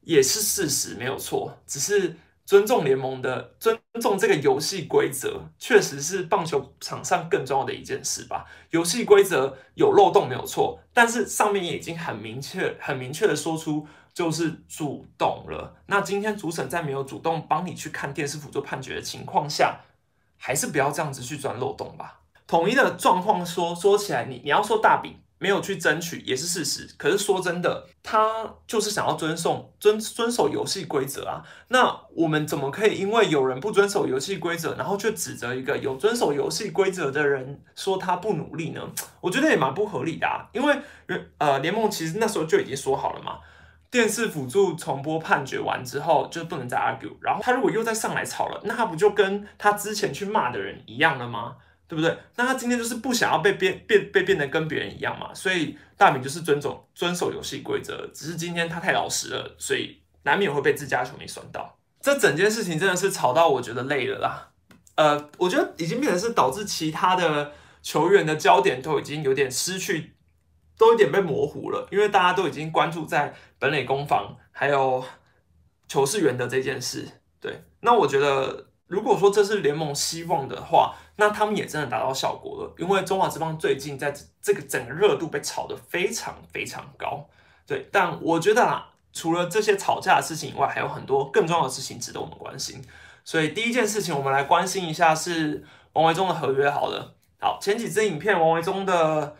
[0.03, 1.59] 也是事实，没有错。
[1.67, 2.17] 只是。
[2.47, 8.47] 尊重联盟的尊重这个游戏规则，确实是棒球场上更重要的一件事吧。
[8.71, 15.75] 游戏规则有漏洞没有错，但是上面也已经很明确、很明确的说出就是主动了。
[15.87, 19.81] 那今天主审在没有主动帮你去看电视辅助判决的情况下，
[20.39, 22.21] 还是不要这样子去钻漏洞吧。
[22.47, 25.17] 统一的状况说说起来，你你要说大饼。
[25.39, 31.43] 没有去争取也是事实，可是说真的，他就是想要遵守遵遵守游戏规则啊。
[31.69, 38.81] 那我们怎么可以因为有人不遵守游戏规则，然后却指责一个有遵守游戏规则的人说他不努力呢？
[39.21, 40.49] 我觉得也蛮不合理的啊。
[40.53, 40.75] 因为
[41.37, 43.39] 呃，联盟其实那时候就已经说好了嘛，
[43.91, 47.13] 电视辅助重播判决完之后就不能再 argue。
[47.21, 51.57] 然后他如果又再上来吵了，那他不就跟他之前去骂的人一样了吗？
[51.89, 52.19] 对不对？
[52.35, 61.79] 那他今天就是不想要被变变被变得跟别人一样嘛，所以大明就是遵守遵守游戏规则，只是今天他太老实了，所以难免会被自家球迷酸到。
[62.01, 64.51] 这整件事情真的是吵到我觉得累了啦。
[64.97, 70.15] 呃，我觉得已经变成是导致其他的球员的焦点都已经有点失去，
[70.77, 75.05] 都有点被模糊了，因为大家都已经关注在本垒攻防还有
[75.87, 77.07] 球是员的这件事。
[77.41, 78.67] 对，那我觉得。
[78.89, 82.75] 如果说这是联盟希望的话，那他们也真的达到效果了。
[82.79, 87.27] 因为中华之邦最近在这个整个热度被炒得非常非常高，
[87.67, 87.89] 对。
[87.91, 92.81] 但我觉得啊，除了这些吵架的事情以外，还有很多更重要的事情值得我们关心。
[93.25, 96.71] 所以第一件事情，我们来关心一下是王维忠的合约。
[96.71, 99.35] 好了，好，前几支影片王维忠的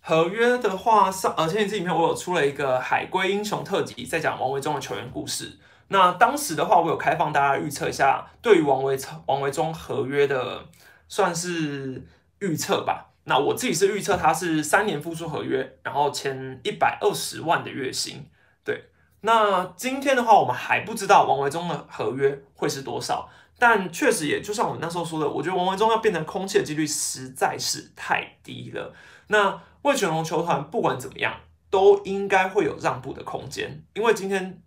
[0.00, 5.58] 合约的话，上呃前几支影片我有出了一个海龟英雄特辑，在讲王维忠的球员故事。
[5.88, 10.66] 那当时的话，我有开放大家预测一下，对于王维王维忠合约的
[11.06, 12.04] 算是
[12.40, 13.12] 预测吧。
[13.22, 18.28] 那我自己是预测他是三年复出合约，然后签一百二十万的月薪。
[18.64, 18.88] 对，
[19.20, 28.92] 那今天的话，我们还不知道王维忠的合约会是多少，但确实也就像我那时候说的，我觉得王维忠要变成空气的几率实在是太低了。
[29.28, 31.34] 那魏全龙球团不管怎么样，
[31.70, 34.60] 都应该会有让步的空间，因为今天。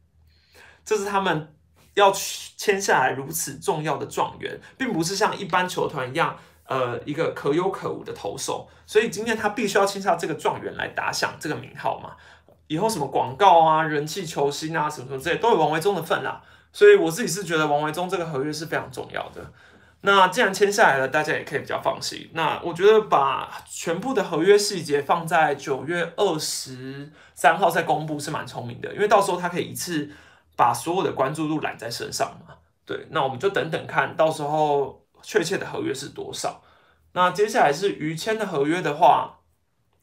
[0.89, 1.53] 这是他们
[1.93, 8.67] 要签下来如此重要的状元，并不是像一般球团一样，呃，一个可有可无的投手。
[8.87, 12.13] 所以今天他必须要签下这个状元来打响这个名号嘛。
[12.65, 16.41] 以后什么广告啊、人气球星啊，什么什么之类，都有王维忠的份啦。
[16.73, 19.53] 所以我自己是觉得王维忠这个合约是非常重要的。
[20.01, 22.31] 那既然签下来了，大家也可以比较放心。
[22.33, 30.09] 那我觉得把全部的合约细节放在九月二十三号再公布是蛮聪明的，因为到时候他可以一次。
[30.59, 32.53] 把所有的关注度揽在身上嘛？
[32.85, 36.61] 对，那我们就等等看到时候确切的合约是多少。
[37.13, 39.39] 那接下来是于谦的合约的话，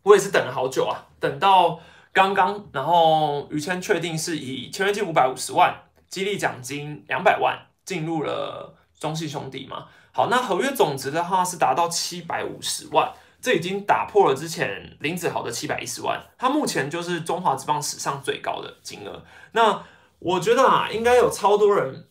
[0.05, 1.79] 我也是等了好久啊，等到
[2.11, 9.89] 刚刚，然后于谦确定是以签约金五百五十万，激励奖金两百万进入了中信兄弟嘛。
[10.13, 19.23] 好，那合约总值的话是达到七百五十万，这已经打破了之前林子豪的七百一十万，他目前就是中华职棒史上最高的金额。
[19.53, 19.83] 那
[20.27, 22.05] 我觉得啊，应该有超多人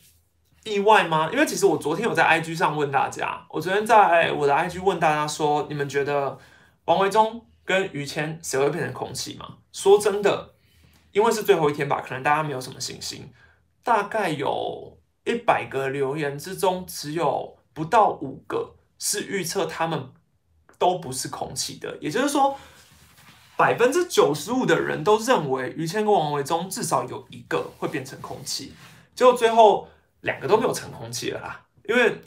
[0.64, 1.30] 意外吗？
[1.34, 6.40] 因为其实我昨天有在 IG 上问大家，我昨天在我的 IG 问大家说，你们觉得
[6.86, 9.58] 王维忠跟于谦谁会变成空气吗？
[9.74, 10.54] 说真的，
[11.12, 13.30] 因为是最后一天吧，可能大家没有什么信心。
[13.84, 20.12] 大概有一百个留言之中，只有不到五个是预测他们
[20.80, 22.58] 都不是空气的，也就是说。
[23.58, 28.74] 百分之九十五的人都认为于谦跟王维忠至少有一个会变成空气，
[29.16, 29.88] 结果最后
[30.22, 31.62] 两个都没有成空气了啦。
[31.88, 32.22] 因为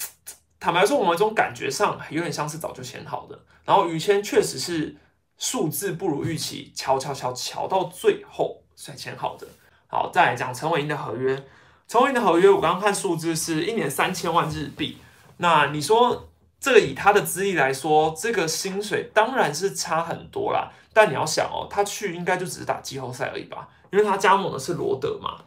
[0.58, 4.96] 坦白说，王维忠感觉上有点像是早就签好的，然后于谦确实是
[5.36, 9.46] 数字不如预期，敲敲敲敲到最后才签好的。
[9.86, 11.44] 好，再来讲陈伟英的合约，
[11.86, 14.98] 陈伟英的合约我刚刚看数字是一年三千万日币，
[15.36, 16.24] 那你说？
[16.60, 20.72] 这个以他的资历来说，这个薪水当然是差很多啦。
[20.98, 23.68] 但你要想哦，他去应该就只是打季后赛而已吧？
[23.92, 25.38] 因为他加盟的是罗德嘛。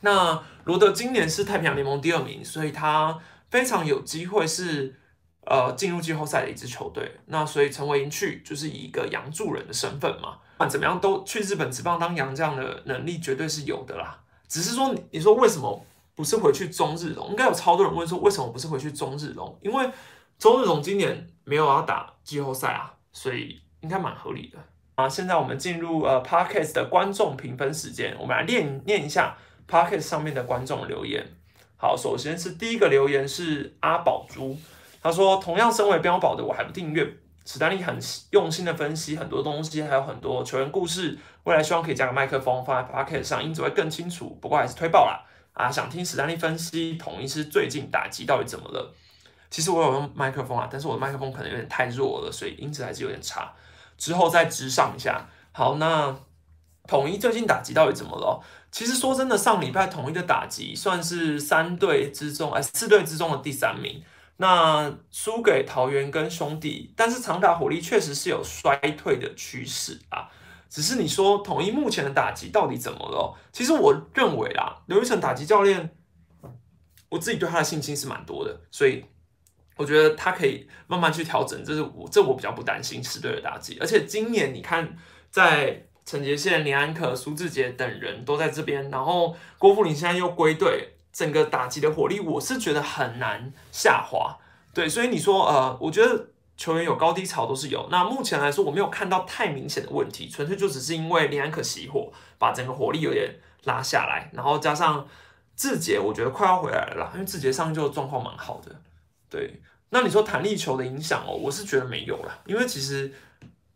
[0.00, 3.18] 那罗德今年是太平洋联盟第二名，所以他
[3.50, 4.98] 非常有机会是
[5.44, 7.20] 呃进入季后赛的一支球队。
[7.26, 10.38] 那所以陈伟英去就是以一个洋助人的身份嘛。
[10.56, 14.18] 不管怎么样，都去日本职棒当洋将的能力绝对是有的啦。
[14.48, 17.28] 只是说，你说为什么不是回去中日龙？
[17.28, 19.58] 应该有超多人问说，为什么不是回去中日龙？
[19.60, 19.90] 因为
[20.38, 24.58] 中日龙今年没有要打季后赛啊，所以应该蛮合理的
[25.00, 25.08] 啊。
[25.08, 29.36] 现在我们进入呃 Parkes 的观众评分时间，我们来念念一下
[29.68, 31.26] Parkes 上面的观众留言。
[31.76, 34.56] 好，首先是第一个留言是阿宝珠，
[35.02, 37.10] 他说同样身为标宝的我还不订阅，
[37.46, 37.98] 史丹利很
[38.32, 44.36] 用心的分析很多东西，还有很多球员故事，未来希望可以加个麦克风放在 Parkes 上，音质会更清楚。
[44.42, 48.94] 不过还是推爆啦啊，想听史丹利分析统一是最近打击到底怎么了。
[49.48, 53.50] 其实我有用麦克风啊，但是我的麦克风可能有点太弱了，所以音质还是有点差。
[54.00, 55.28] 之后再直上一下。
[55.52, 56.16] 好，那
[56.88, 58.42] 统一最近打击到底怎么了？
[58.72, 64.02] 其实说真的，上礼拜统一的打击算是三队之中，哎，四队之中的第三名。
[64.38, 70.30] 那输给桃园跟兄弟，但是长打火力确实是有衰退的趋势啊。
[70.70, 73.36] 只是你说统一目前的打击到底怎么了？
[73.52, 75.90] 其实我认为啦，刘玉成打击教练，
[77.10, 79.04] 我自己对他的信心是蛮多的，所以。
[79.80, 83.78] 我觉得他可以慢慢去调整，这是我这我比较不担心十队的打击。
[83.80, 84.94] 而且今年你看，
[85.30, 94.36] 在陈杰宪、林安可、苏志杰等人都在这边，然后郭富林现在又归队，整个打击的火力我是觉得很难下滑。
[94.74, 96.26] 对，所以你说呃，我觉得
[96.58, 97.88] 球员有高低潮都是有。
[97.90, 105.08] 那目前来说，我没有看到太明显的问题，纯粹就只是因为林安可熄火，把整个火力有点拉下来，然后加上
[105.56, 108.76] 志杰，我觉得快要回来了，因为志杰上就状况蛮好的，
[109.30, 109.62] 对。
[109.90, 113.12] 那你说弹力球的影响哦，我是觉得没有了，因为其实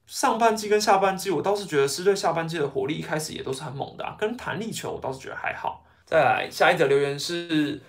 [0.06, 5.84] 上半季跟下半季，我倒是觉得狮队下半季的火力一开始也都是很猛的，啊跟弹力球我倒是觉得还好。
[6.06, 7.80] 再来下一则留言是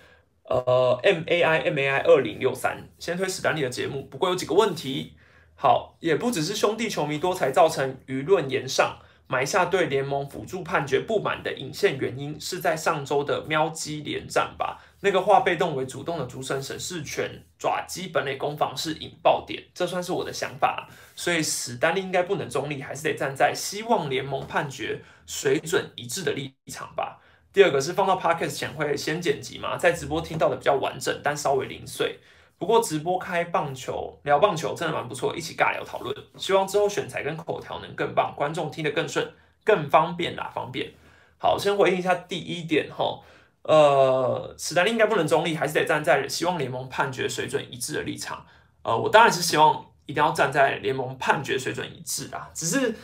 [0.44, 5.14] 呃 M A I M A I 二零六三，先推史丹利的节目，不过有几个问题。
[5.54, 8.98] 好，也不只是兄弟球迷多才造成舆论延上。
[9.28, 14.80] 埋下对联盟辅助判决不满的引线原因，是在上周的喵鸡连战吧？
[15.00, 20.88] 那个化被动为主动的主审审视权爪基本垒攻防是引爆点，这算是我的想法。
[21.14, 27.20] 所以史丹利应该不能中立，还是得站在希望联盟判决水准一致的立场吧。
[27.52, 32.18] 第二个是放到 podcast 前会先剪辑嘛，在直播听到的比较完整，但稍微零碎。
[32.58, 36.14] 不过直播开棒球聊棒球真的蛮不错，一起尬聊讨论。
[36.36, 39.30] 希望之后选材跟口条能更棒，观众听得更顺，
[39.62, 40.90] 更方便啦，方便。
[41.38, 43.20] 好，先回应一下第一点哈，
[43.66, 48.44] 呃，史丹利应该不能中立，还是得站在希望联盟判决水准一致的立场。
[48.82, 52.48] 呃，我当然是希望一定要站在联盟判决水准一致啊。
[52.54, 52.94] 只是，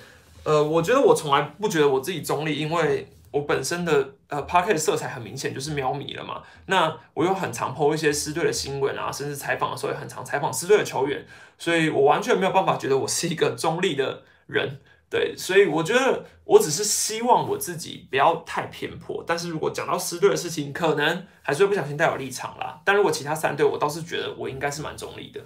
[0.45, 3.09] 呃，我觉得我从来不觉得我自己中立，因为。
[3.33, 11.25] 我本身的呃 p o c k e t 色彩很明显就是喵迷了嘛，那我又很常 po 一些狮队的新闻啊，甚至采访的时候也很常采访狮队的球员，
[11.57, 14.79] 所以我完全没有办法觉得我是一个中立的人，
[15.13, 22.81] 对，所以我觉得我只是希望我自己不要太偏颇，但是如果讲到狮队的事情，可能还是会不小心带有立场啦。
[22.83, 25.43] 但如果其他三队，我倒是觉得我应该是蛮中立的。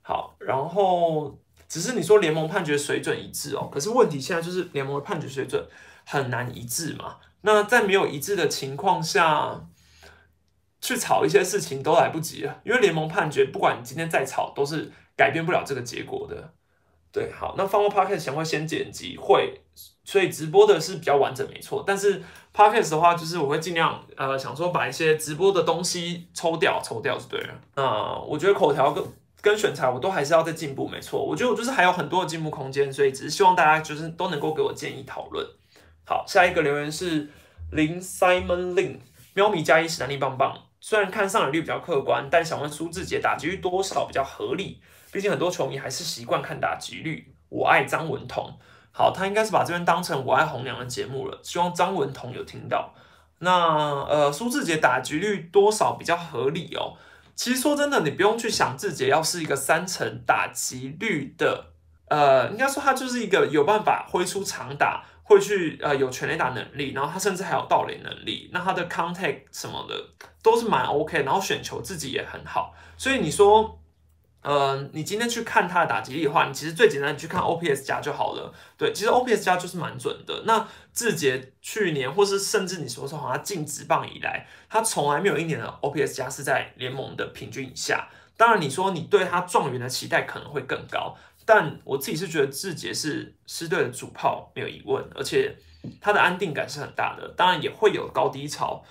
[0.00, 5.62] 好，然后只是你说联盟判决水准一致哦，可是问题现在就是联盟的判决水准。
[6.04, 7.18] 很难一致嘛？
[7.42, 9.68] 那在没有一致的情况下，
[10.80, 16.52] 去吵一些事情都来不及了，因为联盟判决，不管你今天再吵，都是改变不了这个结果的。
[17.12, 19.60] 对，好，那放过 podcast 前会先剪辑，会，
[20.02, 21.84] 所以直播的是比较完整，没错。
[21.86, 22.22] 但是
[22.54, 27.54] podcast 的话，就是我会尽量呃，想说把一些直播的东西抽掉，抽掉就对了。
[27.76, 29.04] 那我觉得口条跟
[29.42, 31.22] 跟选材，我都还是要再进步，没错。
[31.22, 35.46] 我觉得我就是还有很多的进步空间，所以只是希望大家就是都能够给我建议讨论。
[36.06, 37.28] 好，下一个留言是
[37.72, 38.96] 林 Simon Lin，
[39.34, 40.56] 喵咪加一史丹利棒棒。
[40.80, 44.80] 虽然看上垒率比较客观，但想问苏志杰打击率多少比较合理？
[45.12, 47.32] 毕竟很多球迷还是习惯看打击率。
[47.50, 48.50] 我爱张文彤。
[48.94, 51.38] 好，他应该是把这边当成我爱红娘的节目了。
[51.42, 52.94] 希望张文彤有听到。
[53.40, 53.52] 那
[54.04, 56.96] 呃，苏志杰打击率多少比较合理哦？
[57.34, 61.72] 其实说真的，你不用去想志杰要是一个三成打击率的。
[62.08, 69.94] 呃，应该说他就是一个有办法挥出长打，会去呃有全垒打能力，然后他甚至还有盗垒能力，那他的 contact 什么的
[70.42, 73.78] 都是蛮 OK，然后选球自己也很好，所以你说。
[74.42, 78.52] 呃，你今天去看他的打击力的话，你其实最简单，你去看 OPS 加就好了。
[78.76, 80.42] 对，其实 OPS 加就是蛮准的。
[80.44, 88.08] 那志杰去年，或是甚至你说说，好像进职棒以来，他从来没有一年的 OPS 加是在联盟的平均以下。
[88.36, 91.14] 当然，你说你对他状元的期待可能会更高，
[91.46, 95.54] 但我自己是觉得志杰是师队的主炮，没有疑问，而且
[96.00, 97.32] 他的安定感是很大的。
[97.36, 98.82] 当然也会有高低潮，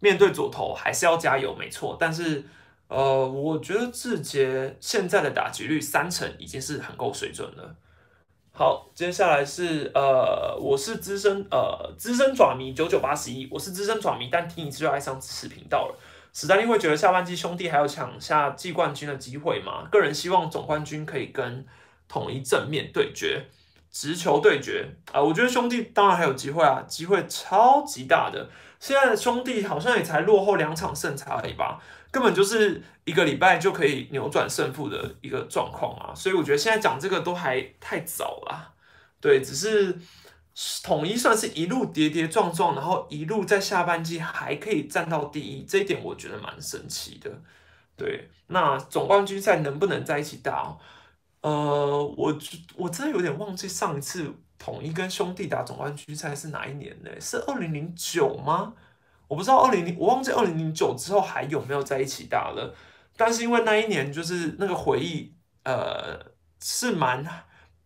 [0.00, 2.44] 面对左投还是要加油，没错，但是。
[2.90, 7.76] 呃，我觉得志杰现在的打击率三成已经是很够水准了。
[8.52, 15.96] 好，接下来是呃，我是资深呃资深爪迷九九八十一，我是资深爪迷，但听一次就爱上此频道了。
[16.32, 19.86] 史丹利会觉得下半季兄弟还有抢下季冠军的机会吗？
[19.88, 21.64] 个人希望总冠军可以跟
[22.08, 23.46] 统一正面对决，
[23.92, 25.22] 直球对决啊！
[25.22, 28.48] 我觉得兄弟当然还有机会啊，机会超级大的。
[28.80, 31.80] 现在的兄弟好像也才落后两场胜差而已吧。
[32.10, 38.74] 根本就是一个礼拜就可以扭转胜负的一个状况啊，所以我觉得现在讲这个都还太早了。
[39.20, 39.98] 对，只是
[40.82, 47.30] 统一算是一路跌跌撞撞，然后一路在下半季还可以站到第一，这一点我觉得蛮神奇的。
[47.96, 50.76] 对，那总冠军赛能不能在一起打？
[51.42, 52.38] 呃，我
[52.76, 57.10] 我真的有点忘记上一次统一跟兄弟打总冠军赛是哪一年呢？
[57.20, 58.74] 是二零零九吗？
[59.30, 62.74] 我不知道二零零，我忘记二零零九之后还有没有在一起打了。
[63.16, 66.18] 但是因为那一年就是那个回忆，呃，
[66.60, 67.24] 是蛮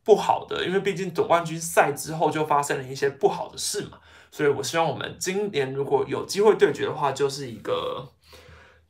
[0.03, 3.99] 不好的，因为毕竟总冠军赛之后就发生了一些不好的事嘛。
[4.31, 8.09] 所以我希望我们今年如果有机会对决的话，就是一个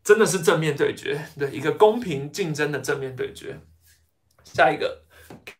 [0.05, 3.59] 真的是正面对决，对一个公平竞争的正面对决。
[4.44, 5.02] 下一个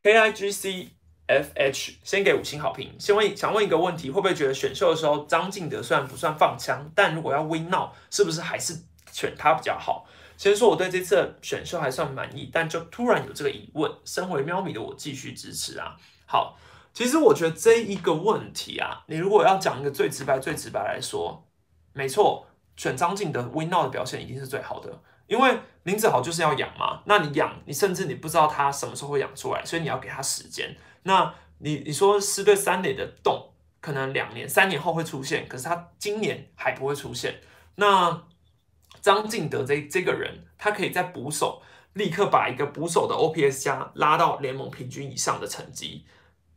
[0.05, 0.91] KIGC
[1.27, 2.95] F H 先给五星好评。
[2.99, 8.79] 先问想问一个问题，会不会觉得选秀的时候张敬德虽然不算放枪，但如果要 win now，是不是还是
[9.11, 10.07] 选他比较好？
[10.37, 13.91] 先说我对这次选秀还算满意，但就突然有这个疑问。
[14.05, 15.97] 身为喵米的我继续支持啊。
[16.27, 16.59] 好，
[16.93, 21.47] 其实我觉得这一个问题啊，你如果要讲一个最直白、最直白来说，
[21.93, 22.47] 没错，
[22.77, 27.03] 选张敬德 win now 的表现一定是最好的，因为林子豪就是要养嘛。
[27.07, 30.77] 那你养，你甚至你不知道他什么时候会养出来，所以你要给他时间。
[31.03, 33.51] 那你你说是对三垒的洞，
[33.81, 37.41] 可能两年、三年后会出现，可是他今年还不会出现。
[37.77, 38.25] 那
[39.01, 41.63] 张敬德这这个人，他可以在捕手
[41.93, 46.07] 立刻把一个捕手的 OPS 加拉到联盟平均以上的成绩，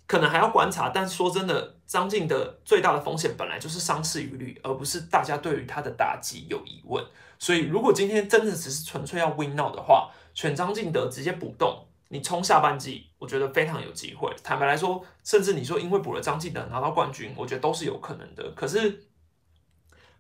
[0.08, 0.90] 可能还要观察。
[0.90, 7.06] 但是说真的，张敬德最大的风险本来就是伤势疑虑，而不是大家对于他的打击有疑问。
[7.38, 11.84] 所以如果今天真的只是纯粹要 win now 的话，选张敬德直接补洞。
[12.10, 14.34] 你冲下半季，我觉得非常有机会。
[14.42, 18.50] 坦白来说，甚至你说因为补了张继德拿到冠军，我觉得都是有可能的。
[18.56, 19.04] 可是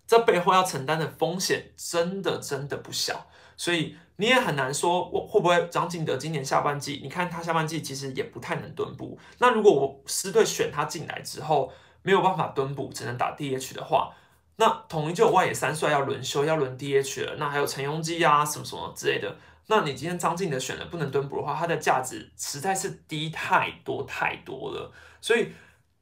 [0.05, 9.17] 这背后要承担的风险真的真的不小，所以你也很难说我会不会张敬德今年下半季，你看他下半季其实也不太能蹲步。
[9.39, 14.13] 那如果我师队选他进来之后没有办法蹲步，只能打 DH 的话，
[14.57, 17.35] 那统一就有外野三帅要轮休，要轮 DH 了。
[17.37, 19.35] 那还有陈庸基啊什么什么之类的。
[19.67, 24.91] 那你今天张敬德选了不能蹲步的话，它的价值实在是低太多太多了。
[25.21, 25.51] 所以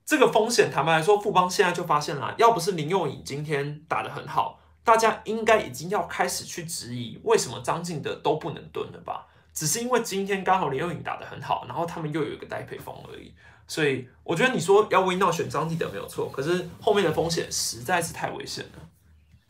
[0.05, 9.27] 这个风险，坦白来说，富邦现在就发现了，要不是林佑颖今天打得很好，大家应该已经要开始去质疑为什么张敬德都不能蹲了吧？
[9.53, 13.33] 只是因为今天刚好林又颖打得很好，然后他们又有一个戴佩峰而已。
[13.67, 18.89] 所以我觉得你说要 win 到选张敬德没有错，可是后面的风险实在是太危险了。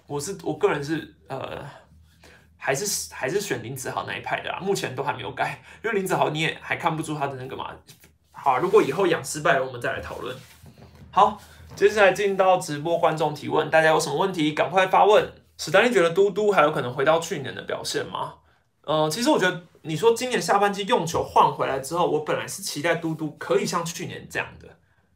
[0.07, 1.63] 我是我个人是呃。
[2.57, 7.71] 还是还是选林子豪那一派的啦，目前都还没有改，因为林子豪你也还看不出他的那个嘛。
[8.31, 10.35] 好，如果以后养失败了，我们再来讨论。
[11.11, 11.39] 好，
[11.75, 15.29] 接下来进到直播观众提问，大家有什么问题赶快发问。
[15.57, 18.35] 史丹利觉得嘟嘟还有可能回到去年的表现吗？
[18.81, 24.67] 呃，其实我觉得你说今年下半季用球换回来之后，我本来是期待嘟嘟可以像去年这样的，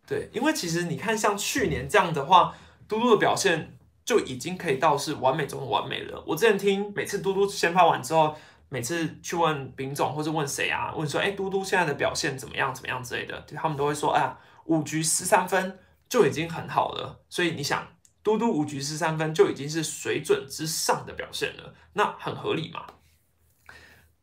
[0.07, 2.53] 对，因为其实你看像去年这样的话，
[2.87, 3.75] 嘟嘟的表现。
[4.05, 6.23] 就已经可以到是完美中的完美了。
[6.25, 8.33] 我之前听每次嘟嘟先发完之后，
[8.67, 12.73] 每次去问丙总或者问谁啊，问说，哎，嘟嘟现在的表现怎么样？
[12.73, 14.35] 怎么样之类的，他们都会说，哎呀，
[14.65, 15.77] 五局十三分
[16.09, 17.23] 就已经很好了。
[17.29, 17.87] 所以你想，
[18.23, 22.85] 嘟嘟五局十三分就已经是水准之上的表现了，那很合理嘛？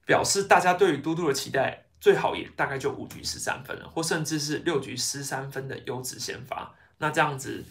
[0.04, 6.74] 表示大家对于嘟嘟的期待，最好也大概就五局十三分了，或甚至是六局十三分的优质先发。
[6.98, 7.64] 那这样子。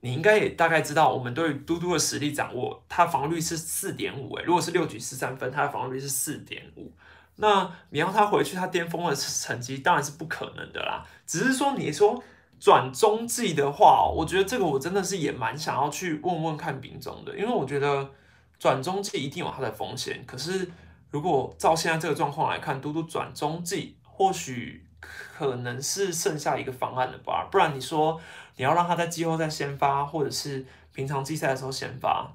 [0.00, 6.94] 你应该也大概知道，我们对于嘟嘟的实力掌握，他防御率是四点五，诶，如果是六局四三分，他的防御率是四点五。
[7.36, 11.04] 那你让他回去他巅峰的成绩当然是不可能的啦。
[11.26, 12.22] 只是说你说
[12.58, 18.10] 转中继的话，我觉得这个我真的是也蛮想要去问问看丙总的，因为我觉得
[18.58, 20.24] 转中继一定有它的风险。
[20.26, 20.70] 可是
[21.10, 27.48] 如果照现在这个状况来看，嘟嘟转中继或许可能是剩下一个方案了吧？
[27.50, 28.20] 不然你说
[28.56, 32.34] 你要让他在季后赛先发，或者是平常季赛的时候先发？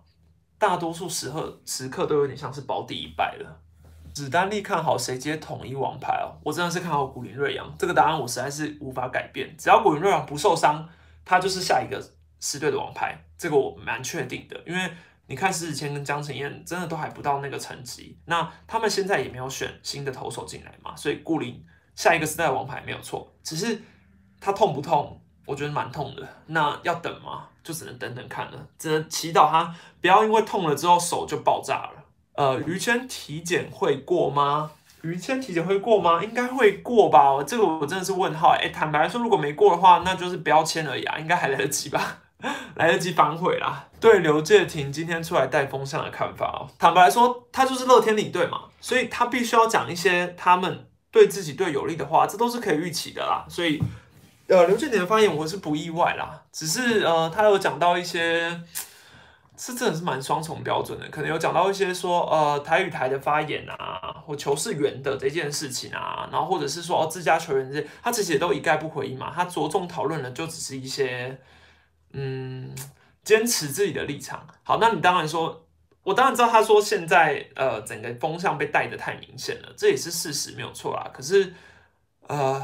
[0.59, 3.59] 大多数时刻时刻都有点像是保底一败了。
[4.15, 6.35] 史丹利看好谁接统一王牌哦？
[6.43, 7.73] 我真的是看好古林瑞阳。
[7.77, 9.55] 这个答案我实在是无法改变。
[9.57, 10.87] 只要古林瑞阳不受伤，
[11.23, 12.01] 他就是下一个
[12.39, 13.17] 狮队的王牌。
[13.37, 14.91] 这个我蛮确定的，因为
[15.27, 18.17] 你看石子谦跟江承燕真的都还不到那个层级。
[18.25, 21.63] 那他们现在也没有选新的投手进来嘛，所以顾林
[21.95, 23.31] 下一个时代王牌没有错。
[23.41, 23.81] 只是
[24.39, 25.21] 他痛不痛？
[25.45, 26.27] 我觉得蛮痛的。
[26.45, 27.47] 那要等吗？
[27.63, 32.00] 就只能等等看了，只能祈祷他不要因为痛了之后手就爆炸了。
[32.41, 34.71] 呃，于谦体检会过吗？
[35.03, 36.23] 于谦体检会过吗？
[36.23, 37.43] 应该会过吧。
[37.45, 38.55] 这个我真的是问号。
[38.59, 42.17] 哎，坦白来说，如果没过的话，那就是标签而已啊，应该还来得及吧？
[42.73, 43.85] 来得及反悔啦。
[43.99, 53.45] 对刘介廷今天出来带风向的看法哦，坦白来说，他就是乐天领队嘛，所以他必须要讲一些他们对自己队有利的话，这都是可以预期的啦。
[53.47, 53.79] 所以。
[54.47, 58.59] 呃，刘建典的发言我是不意外啦，只是呃，他有讲到一些，
[59.57, 71.39] 是真的是蛮双重标准的，可能有讲到一些说呃台语台的发言啊，或球是圆的这件事情啊，然后或者是说哦自家球员这些，他其实也都一概不回应嘛，他着重讨论的就只是一些
[72.13, 72.75] 嗯
[73.23, 74.47] 坚持自己的立场。
[74.63, 75.67] 好，那你当然说，
[76.03, 81.53] 我当然知道他说现在呃整个风向被带的太明显了，这也是事实没有错啦，可是
[82.27, 82.61] 呃。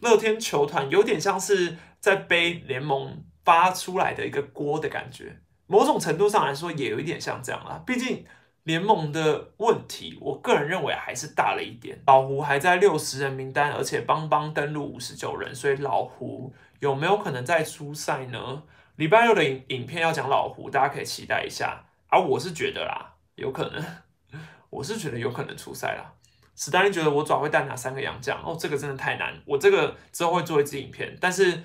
[0.00, 7.82] 乐天球团有点像是在背联盟发出来的一个锅的感觉，某种程度上来说也有一点像这样啦。
[7.86, 8.24] 毕竟
[8.64, 12.02] 联盟的问题，我个人认为还是大了一点。
[12.06, 18.62] 老胡还在六十人名单，而且邦邦登录五十九人，所以老胡有没有可能再出赛呢？
[18.96, 21.84] 礼拜六的影影片要讲老胡，大家可以期待一下。
[22.08, 23.84] 而我是觉得啦，有可能，
[24.70, 26.12] 我是觉得有可能出赛啦。
[26.56, 28.40] 史丹利觉得我爪会带哪三个洋将？
[28.44, 29.34] 哦，这个真的太难。
[29.44, 31.18] 我这个之后会做一支影片。
[31.20, 31.64] 但是，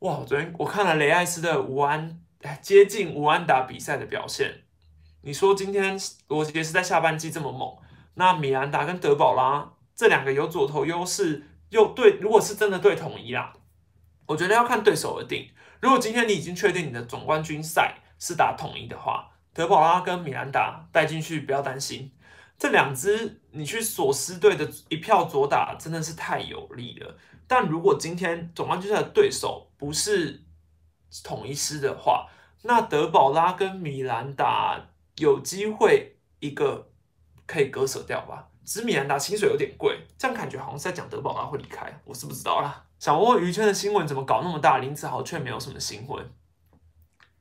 [0.00, 2.20] 哇，昨天我看了雷艾斯的五安
[2.60, 4.62] 接近五安打比赛的表现。
[5.22, 7.76] 你说今天罗杰是在下半季这么猛，
[8.14, 13.52] 那米兰达跟德保拉这两个有左投优势，又对，如果是真的对统一啦，
[14.26, 15.48] 我觉得要看对手而定。
[15.80, 22.12] 如果今天你已经确定你的总冠军赛是打统一的话，德保拉跟米兰达带进去，不要担心。
[22.58, 27.16] 这两支你去索斯队的一票左打真的是太有利了。
[27.46, 30.43] 但如果今天总冠军赛的对手不是
[31.22, 32.28] 统一师的话，
[32.62, 34.80] 那德保拉跟米兰达
[35.16, 36.90] 有机会一个
[37.46, 38.48] 可以割舍掉吧。
[38.64, 42.84] 只是米兰达薪水有点贵，这样感觉好像是在讲德保拉会离开，我是不知道啦。
[42.98, 46.30] 想问问娱圈的新闻怎么搞那么大，林子豪却没有什么新闻。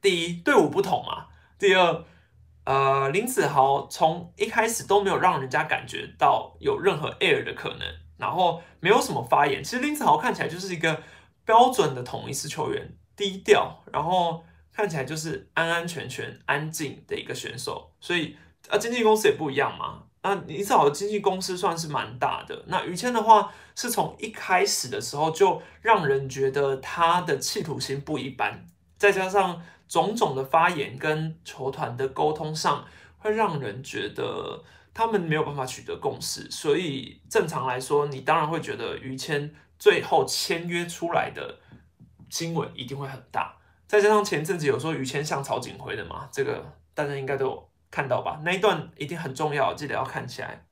[0.01, 1.27] 第一，队伍不同嘛。
[1.57, 2.05] 第二。
[2.65, 7.81] 呃，林子豪从一开始都没有让人家感觉到有任何 air 的可能，
[8.15, 9.61] 然后没有什么发言。
[9.61, 11.03] 其实林子豪看起来就是一个
[11.43, 17.91] 标准的统一师球员，低调，然后看起来就是安安全全、安静的一个选手。
[17.99, 18.35] 所以，
[18.69, 20.03] 啊，经纪公司也不一样嘛。
[20.21, 22.63] 那你找的经纪公司算是蛮大的。
[22.67, 28.65] 那于谦的话，是从一开始的时候就让人觉得他的企图心不一般，
[28.97, 29.61] 再加上。
[29.85, 32.83] 种种的发言跟球团的沟通上，
[33.19, 41.59] 会让人觉得他们没有办法取得共识，所以正常来说，你当然会觉得于谦最后签约出来的
[42.33, 43.55] 新闻一定会很大。
[43.87, 46.65] 再加上前阵子有说于谦像曹景辉的嘛，这个
[46.95, 48.41] 大家应该都有看到吧？
[48.43, 50.65] 那一段一定很重要，记得要看起来。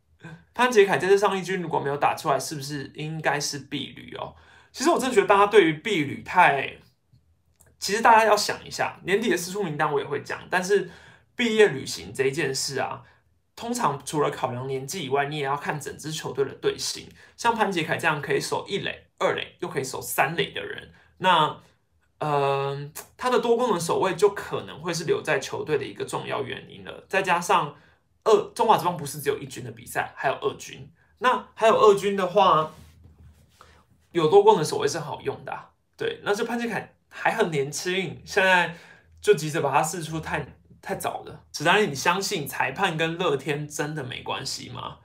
[0.55, 4.33] 潘杰凯在这上一军如果没有打出来，是不是应该是避旅哦？
[4.71, 6.77] 其实我真的觉得大家对于避旅太。
[7.77, 10.89] 其实大家要想一下，年底的四出名单我也会讲，但是
[11.35, 13.03] 毕业旅行这一件事啊，
[13.55, 17.07] 通常除了考量年纪以外，你也要看整支球队的队形。
[17.37, 20.91] 像潘杰凯这样可以守一垒、二垒，又可以守三垒的人，
[21.21, 21.57] 那
[22.19, 27.05] 呃，他的多功能守卫就可能会是留在球队的一个重要原因了。
[27.07, 27.75] 再加上
[28.23, 32.71] 二中华之邦不是只有一军的比赛，还有二军，那还有二军的话，
[34.11, 35.69] 有多功能守卫是好用的。
[35.97, 36.95] 对，那这潘杰凯。
[37.13, 38.73] 还很年轻，现在
[39.19, 41.43] 就急着把他试出，太太早了。
[41.51, 44.99] 史丹利，你相信裁判跟乐天真的没关系吗？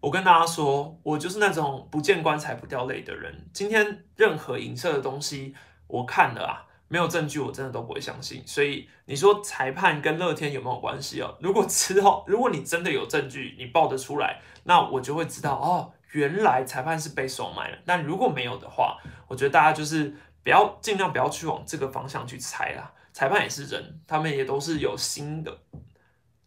[0.00, 3.46] 我跟大家说，我就是那种不见棺材不掉泪的人。
[3.52, 5.54] 今天任何影射的东西，
[5.86, 8.42] 我看了啊，没有证据，我真的都不会相信。
[8.46, 11.36] 所以你说裁判跟乐天有没有关系哦？
[11.40, 17.76] 如果之后如果你真的有证据，你报得出来，那我就会知道哦，原来裁判是被收买了。
[17.84, 18.96] 但如果没有的话，
[19.28, 22.90] 我觉得大家就是不要尽量不要去往这个方向去猜啦。
[23.12, 25.58] 裁判也是人，他们也都是有心的，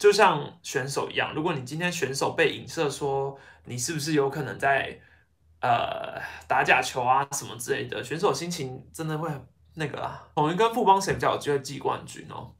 [0.03, 1.33] 就像选手一样。
[1.33, 4.99] 如果你今天选手被影射说你是不是有可能在
[5.61, 10.27] 呃打假球啊什么之类的，选手心情真的会很那个啊。
[10.35, 12.51] 统一跟富邦谁比较有机会季冠军哦？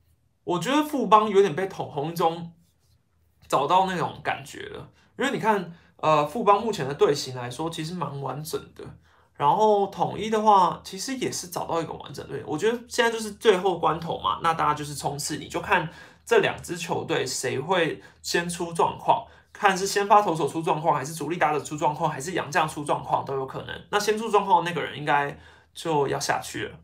[0.45, 2.53] 我觉得富邦有点被统红中
[3.49, 4.89] 找到那种感觉了，
[5.19, 8.85] 因为你看呃富邦目前的队形来说，其实蛮完整的。
[9.35, 12.41] 然后统一的话，其实也是找到一个完整队。
[12.47, 15.89] 我觉得现在就是最后关头嘛，那大家就是冲刺，你就看
[16.25, 23.81] 这两支球队谁会先出状况，看是先发投手出状况，还是主力打者出状况，还是杨将出状况都有可能。
[23.91, 25.37] 那先出状况的那个人应该
[25.73, 26.75] 就要下去了。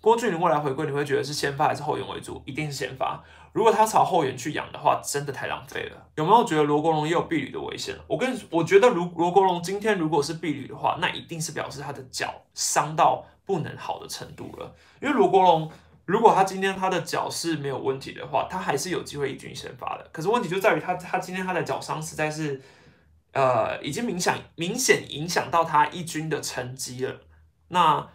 [0.00, 2.42] 郭俊林过来回归，你会觉得是先发还是后援为主？
[2.46, 3.22] 一定是先发。
[3.52, 6.06] 如果他朝后援去养的话，真的太浪费了。
[6.14, 7.94] 有没有觉得罗国龙也有避旅的危险？
[8.06, 14.74] 我跟你我觉得，如罗国龙今天如果是避旅的话，那一定是表示他的脚伤到不能好的程度了。
[15.02, 15.70] 因为罗国龙
[16.10, 20.08] 如果他今天他的脚是没有问题的话，他还是有机会一军先发的。
[20.12, 22.60] 可是问题就在于他他今天他的脚伤实在是，
[23.32, 27.20] 呃，已经明显明显影响到他一军的成绩了。
[27.68, 28.08] 那。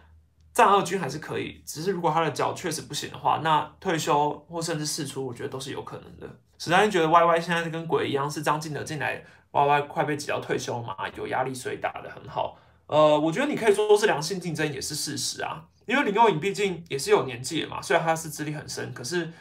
[0.56, 6.26] 战二军还是可以，只是如果他的脚确实不行的话，那退休或甚至释出，我觉得都是有可能的。
[6.56, 12.56] 史丹利觉得 Y Y 现在是跟鬼一样，是张进德进来，Y Y 快被挤到退休嘛，有压力，所以打得很好。
[12.86, 15.64] 呃，我觉得你可以说是良性竞争，也是事实啊。
[15.86, 19.32] 因为林佑颖毕竟也是有年纪的嘛，虽然他是资历很深，可是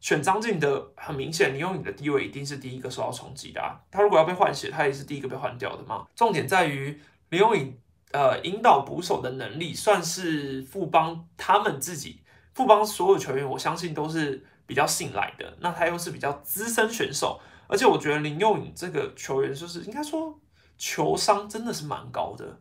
[0.00, 3.80] 选张晋的很明显，林佑颖的地位一定是第一个受到冲击的啊。
[3.90, 6.06] 他如果要被换血，他也是第一个被换掉的嘛。
[6.14, 7.00] 重点在于
[7.30, 7.78] 林佑颖。
[8.12, 12.20] 呃，引导捕手的能力算是富邦他们自己，
[12.54, 15.56] 富邦所有球员，我相信都是比较信赖的。
[15.58, 20.38] 那他又是比较资深选手，而且我觉得林佑颖这个球员，就是应该说
[20.78, 22.56] 球商真的是蛮高的。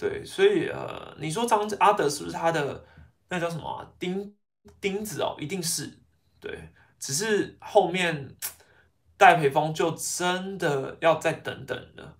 [0.00, 2.82] 对，所以呃，你说张阿德是不是他的
[3.28, 4.34] 那叫什么钉
[4.80, 5.36] 钉子哦？
[5.38, 5.98] 一定是
[6.40, 8.34] 对，只是后面
[9.18, 12.16] 戴培峰就真的要再等等了。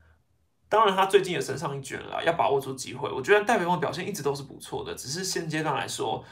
[0.68, 3.10] 当然，他最近也升上一卷了，要把握住机会。
[3.10, 6.22] 我觉得戴培峰表现一直都是不错的，只是现阶段来说，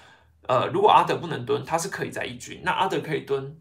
[0.46, 2.60] 呃，如果阿德不能蹲，他是可以在一军。
[2.62, 3.58] 那阿德可以蹲，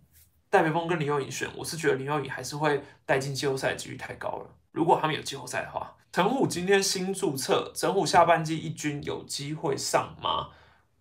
[0.50, 4.56] 戴培峰跟林佑颖选，我是觉得林佑颖还是会带进季后赛几率太高了。
[4.78, 10.49] 如果他们有季后赛的话，陈虎今天新注册，陈虎下半季一军有机会上吗？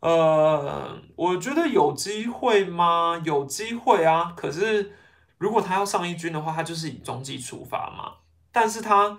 [0.01, 3.21] 呃，我觉得有机会吗？
[3.23, 4.33] 有机会啊。
[4.35, 4.93] 可是
[5.37, 8.15] 如果他要上一军的话，他就是以中继出发嘛。
[8.51, 9.19] 但是他。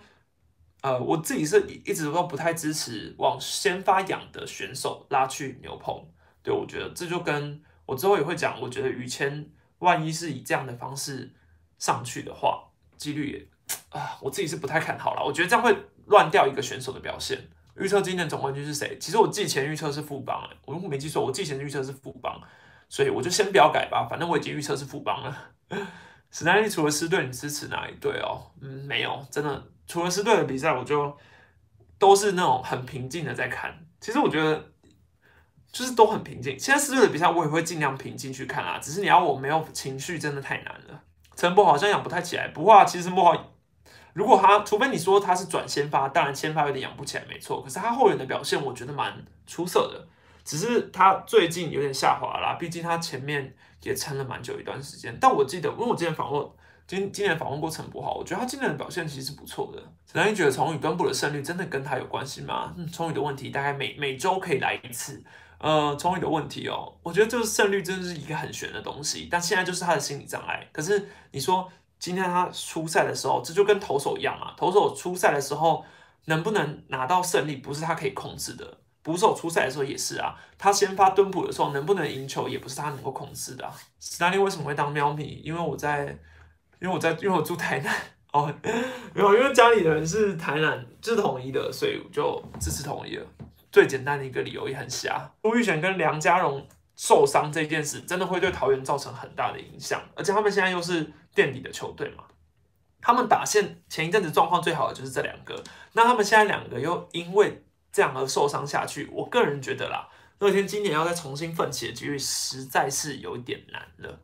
[0.82, 6.06] 呃，我自己是一直都不太支持往先发养的选手拉去牛棚，
[6.44, 9.50] 对我觉得这就跟我之后也会讲，我觉得于谦
[9.80, 11.34] 万一是以这样的方式
[11.80, 13.48] 上去的话，几率也
[13.90, 15.24] 啊，我自己是不太看好了。
[15.24, 17.50] 我觉得这样会乱掉一个选手的表现。
[17.76, 18.98] 预测今年总冠军是谁？
[19.00, 22.42] 其实我季前预测是富邦，我如果没记错，我季前预测是富邦，
[22.90, 25.38] 所以我就先不要改吧，反正我已经预测是富邦了。
[26.32, 28.52] 史丹利除了狮队，你支持哪一队哦？
[28.62, 29.64] 嗯，没有，真的。
[29.86, 31.16] 除了狮队的比赛，我就
[31.98, 33.86] 都是那种很平静的在看。
[34.02, 34.72] 其实我觉得
[35.72, 36.60] 就是都很平静。
[36.60, 38.80] 现在狮队的比赛，我也会尽量平静去看啊。
[38.80, 41.02] 只是你要我没有情绪，真的太难了。
[41.36, 42.48] 陈柏好像养不太起来。
[42.50, 43.54] 不过，其实莫豪，
[44.18, 47.62] 如果他除非你说他是转先发，当然先发有点养不起来，没错。
[47.62, 49.14] 可是他后援的表现，我觉得蛮
[49.46, 50.08] 出色的。
[50.44, 53.54] 只是他最近有点下滑啦，毕竟他前面
[53.84, 55.16] 也撑了蛮久一段时间。
[55.22, 56.50] 但我记得，因为我之前访问。
[56.88, 59.80] 今今年访问过陈柏豪，我觉得他今年的表现其实是不错的。
[60.10, 62.74] 陈丹英觉得崇宇端部的胜率真的跟他有关系吗？
[62.78, 65.22] 嗯，崇宇的问题大概每每周可以来一次。
[65.60, 69.28] 呃，崇宇的问题哦，我觉得这个胜率真的是一个很玄的东西。
[69.30, 70.66] 但现在就是他的心理障碍。
[70.72, 74.54] 可是你说今天他出赛的时候，这就跟投手一样嘛？
[74.58, 75.84] 投手出赛的时候
[76.26, 78.78] 能不能拿到胜利，不是他可以控制的。
[79.02, 83.70] 捕手出赛的时候也是啊，他先发蹲捕的时候能不能赢球，也不是他能够控制的。
[84.00, 85.42] 史丹利为什么会当喵咪？
[85.44, 86.18] 因为我在。
[86.80, 87.92] 因为我在，因为我住台南
[88.32, 88.54] 哦，
[89.12, 93.26] 没有，因为家里人是台南，就是统一的，所以就支持统一了。
[93.72, 95.28] 最简单的一个理由也很瞎。
[95.42, 96.64] 朱玉璇跟梁家荣
[96.96, 102.24] 受伤这件事，真的会对桃园造成很大的影响，而且他们现在又是垫底的球队嘛。
[103.00, 105.64] 他们打线前一阵子状况最好的就是这两个，
[105.94, 110.10] 那他们现在两个又因为这样而受伤下去，我个人觉得啦，
[110.40, 114.20] 乐天今年要再重新奋起的几率实在是有点难了。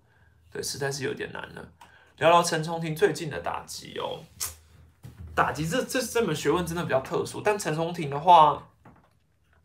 [0.51, 1.71] 对，实在是有点难了。
[2.17, 4.19] 聊聊陈崇廷最近的打击哦，
[5.35, 7.41] 打击这这这门学问真的比较特殊。
[7.41, 8.67] 但陈崇廷的话，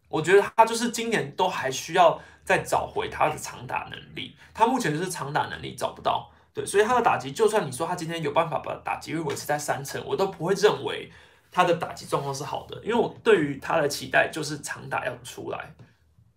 [0.08, 11.08] 我觉得他就是今年都还需要再找回他的长打能力，他目前就是长打能力找不到，对，所以他的打击，就算你说他今天有办法把打击率维持在三成，我都不会认为
[11.52, 15.72] 他的打击状况是好的，因为我对于他的期待就是长打要出来，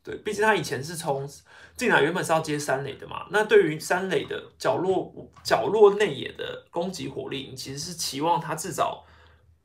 [0.03, 1.27] 对，毕竟他以前是从
[1.75, 5.11] 进来原本是要接三垒的嘛，那对于三垒的角落
[5.43, 9.03] 角落内野的攻击火力，你其实是期望他至少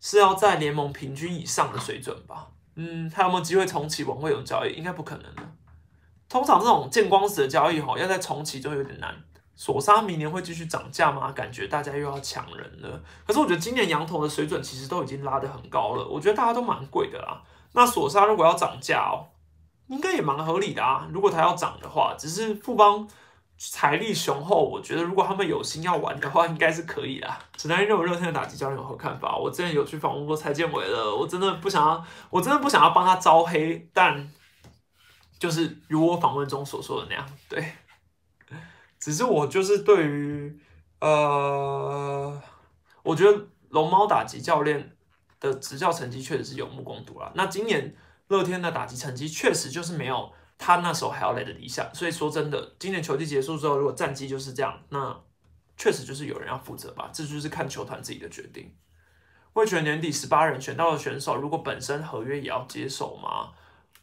[0.01, 2.49] 是要在联盟平均以上的水准吧。
[2.77, 4.73] 嗯，他有没有机会重启王会勇交易？
[4.73, 5.43] 应该不可能的。
[6.31, 9.15] 通常这种见光死的交易，哈，要在重启就有点难。
[9.57, 11.33] 索沙明年会继续涨价吗？
[11.33, 13.03] 感觉大家又要抢人了。
[13.27, 17.43] 可是我觉得今年羊头的水准其实都已经拉得很高了，我觉得大家都蛮贵的啦。
[17.73, 19.27] 那索沙如果要涨价哦，
[19.89, 21.09] 应该也蛮合理的啊。
[21.11, 23.09] 如果它要涨的话，只是富邦。
[23.59, 27.39] 财力雄厚，我觉得如果他们有心要玩的话，应该是可以啦。
[27.57, 29.35] 陈丹认为热天的打击教练有何看法？
[29.35, 34.31] 我之前有去访问过蔡建伟了，我真的不想要，我真的不想要帮他招黑，但
[35.39, 37.65] 就是如我访问中所说的那样，对。
[39.07, 40.61] 只是我就是对于
[40.99, 42.43] 呃，
[43.05, 44.97] 我觉得龙猫打击教练
[45.39, 47.31] 的执教成绩确实是有目共睹了。
[47.37, 47.95] 那今年
[48.27, 50.33] 乐天的打击成绩确实就是没有。
[50.59, 55.17] 他那时候还要来的理想，所以说真的，今年球季结束之后，如果战绩就是这样，那
[55.77, 58.75] 确实就是有人要负责吧，这就是看球团自己的决定。
[59.53, 63.53] 会觉得年底十八人选到的选手，如果本身合约也要接手吗？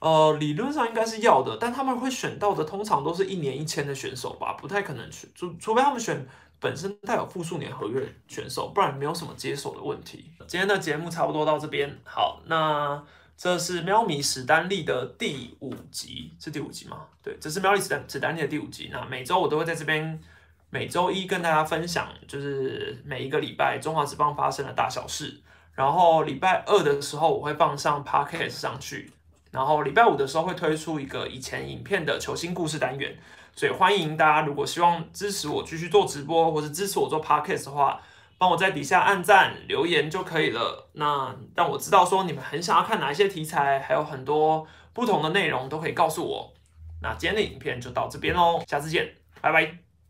[0.04, 6.28] 呃，理论上应该是要的，但他们会选到的通常都是一年一签的选手吧，不太可能去，除除非他们选
[6.60, 10.30] 本身带有复数年合约选手，不然没有什么接手的问题。
[10.46, 13.02] 今天的节目差不多到这边，好，那。
[13.36, 17.08] 这是喵米史丹利的第五集，是第五集吗？
[17.24, 18.90] 对，这是喵咪史丹史丹利的第五集。
[18.94, 20.22] 那每周我都会在这边，
[20.70, 25.42] 每周一跟大家分享，就是每一个礼拜中华职棒发生的大小事。
[25.74, 29.12] 然后礼拜二的时候我会放上 podcast 上去，
[29.54, 33.16] 然后礼拜五的时候会推出一个以前影片的球星故事单元。
[33.56, 38.02] 所以欢迎大家，如果希望支持我继续做直播，或是支持我做 podcast 的话。
[38.36, 40.90] 帮我在底下按赞留言就可以了。
[40.94, 46.54] 那让我知道说你们很想要看哪一些题材，还有很多不同的内容都可以告诉我。
[47.02, 49.83] 那今天的影片就到这边喽，下次见，拜拜。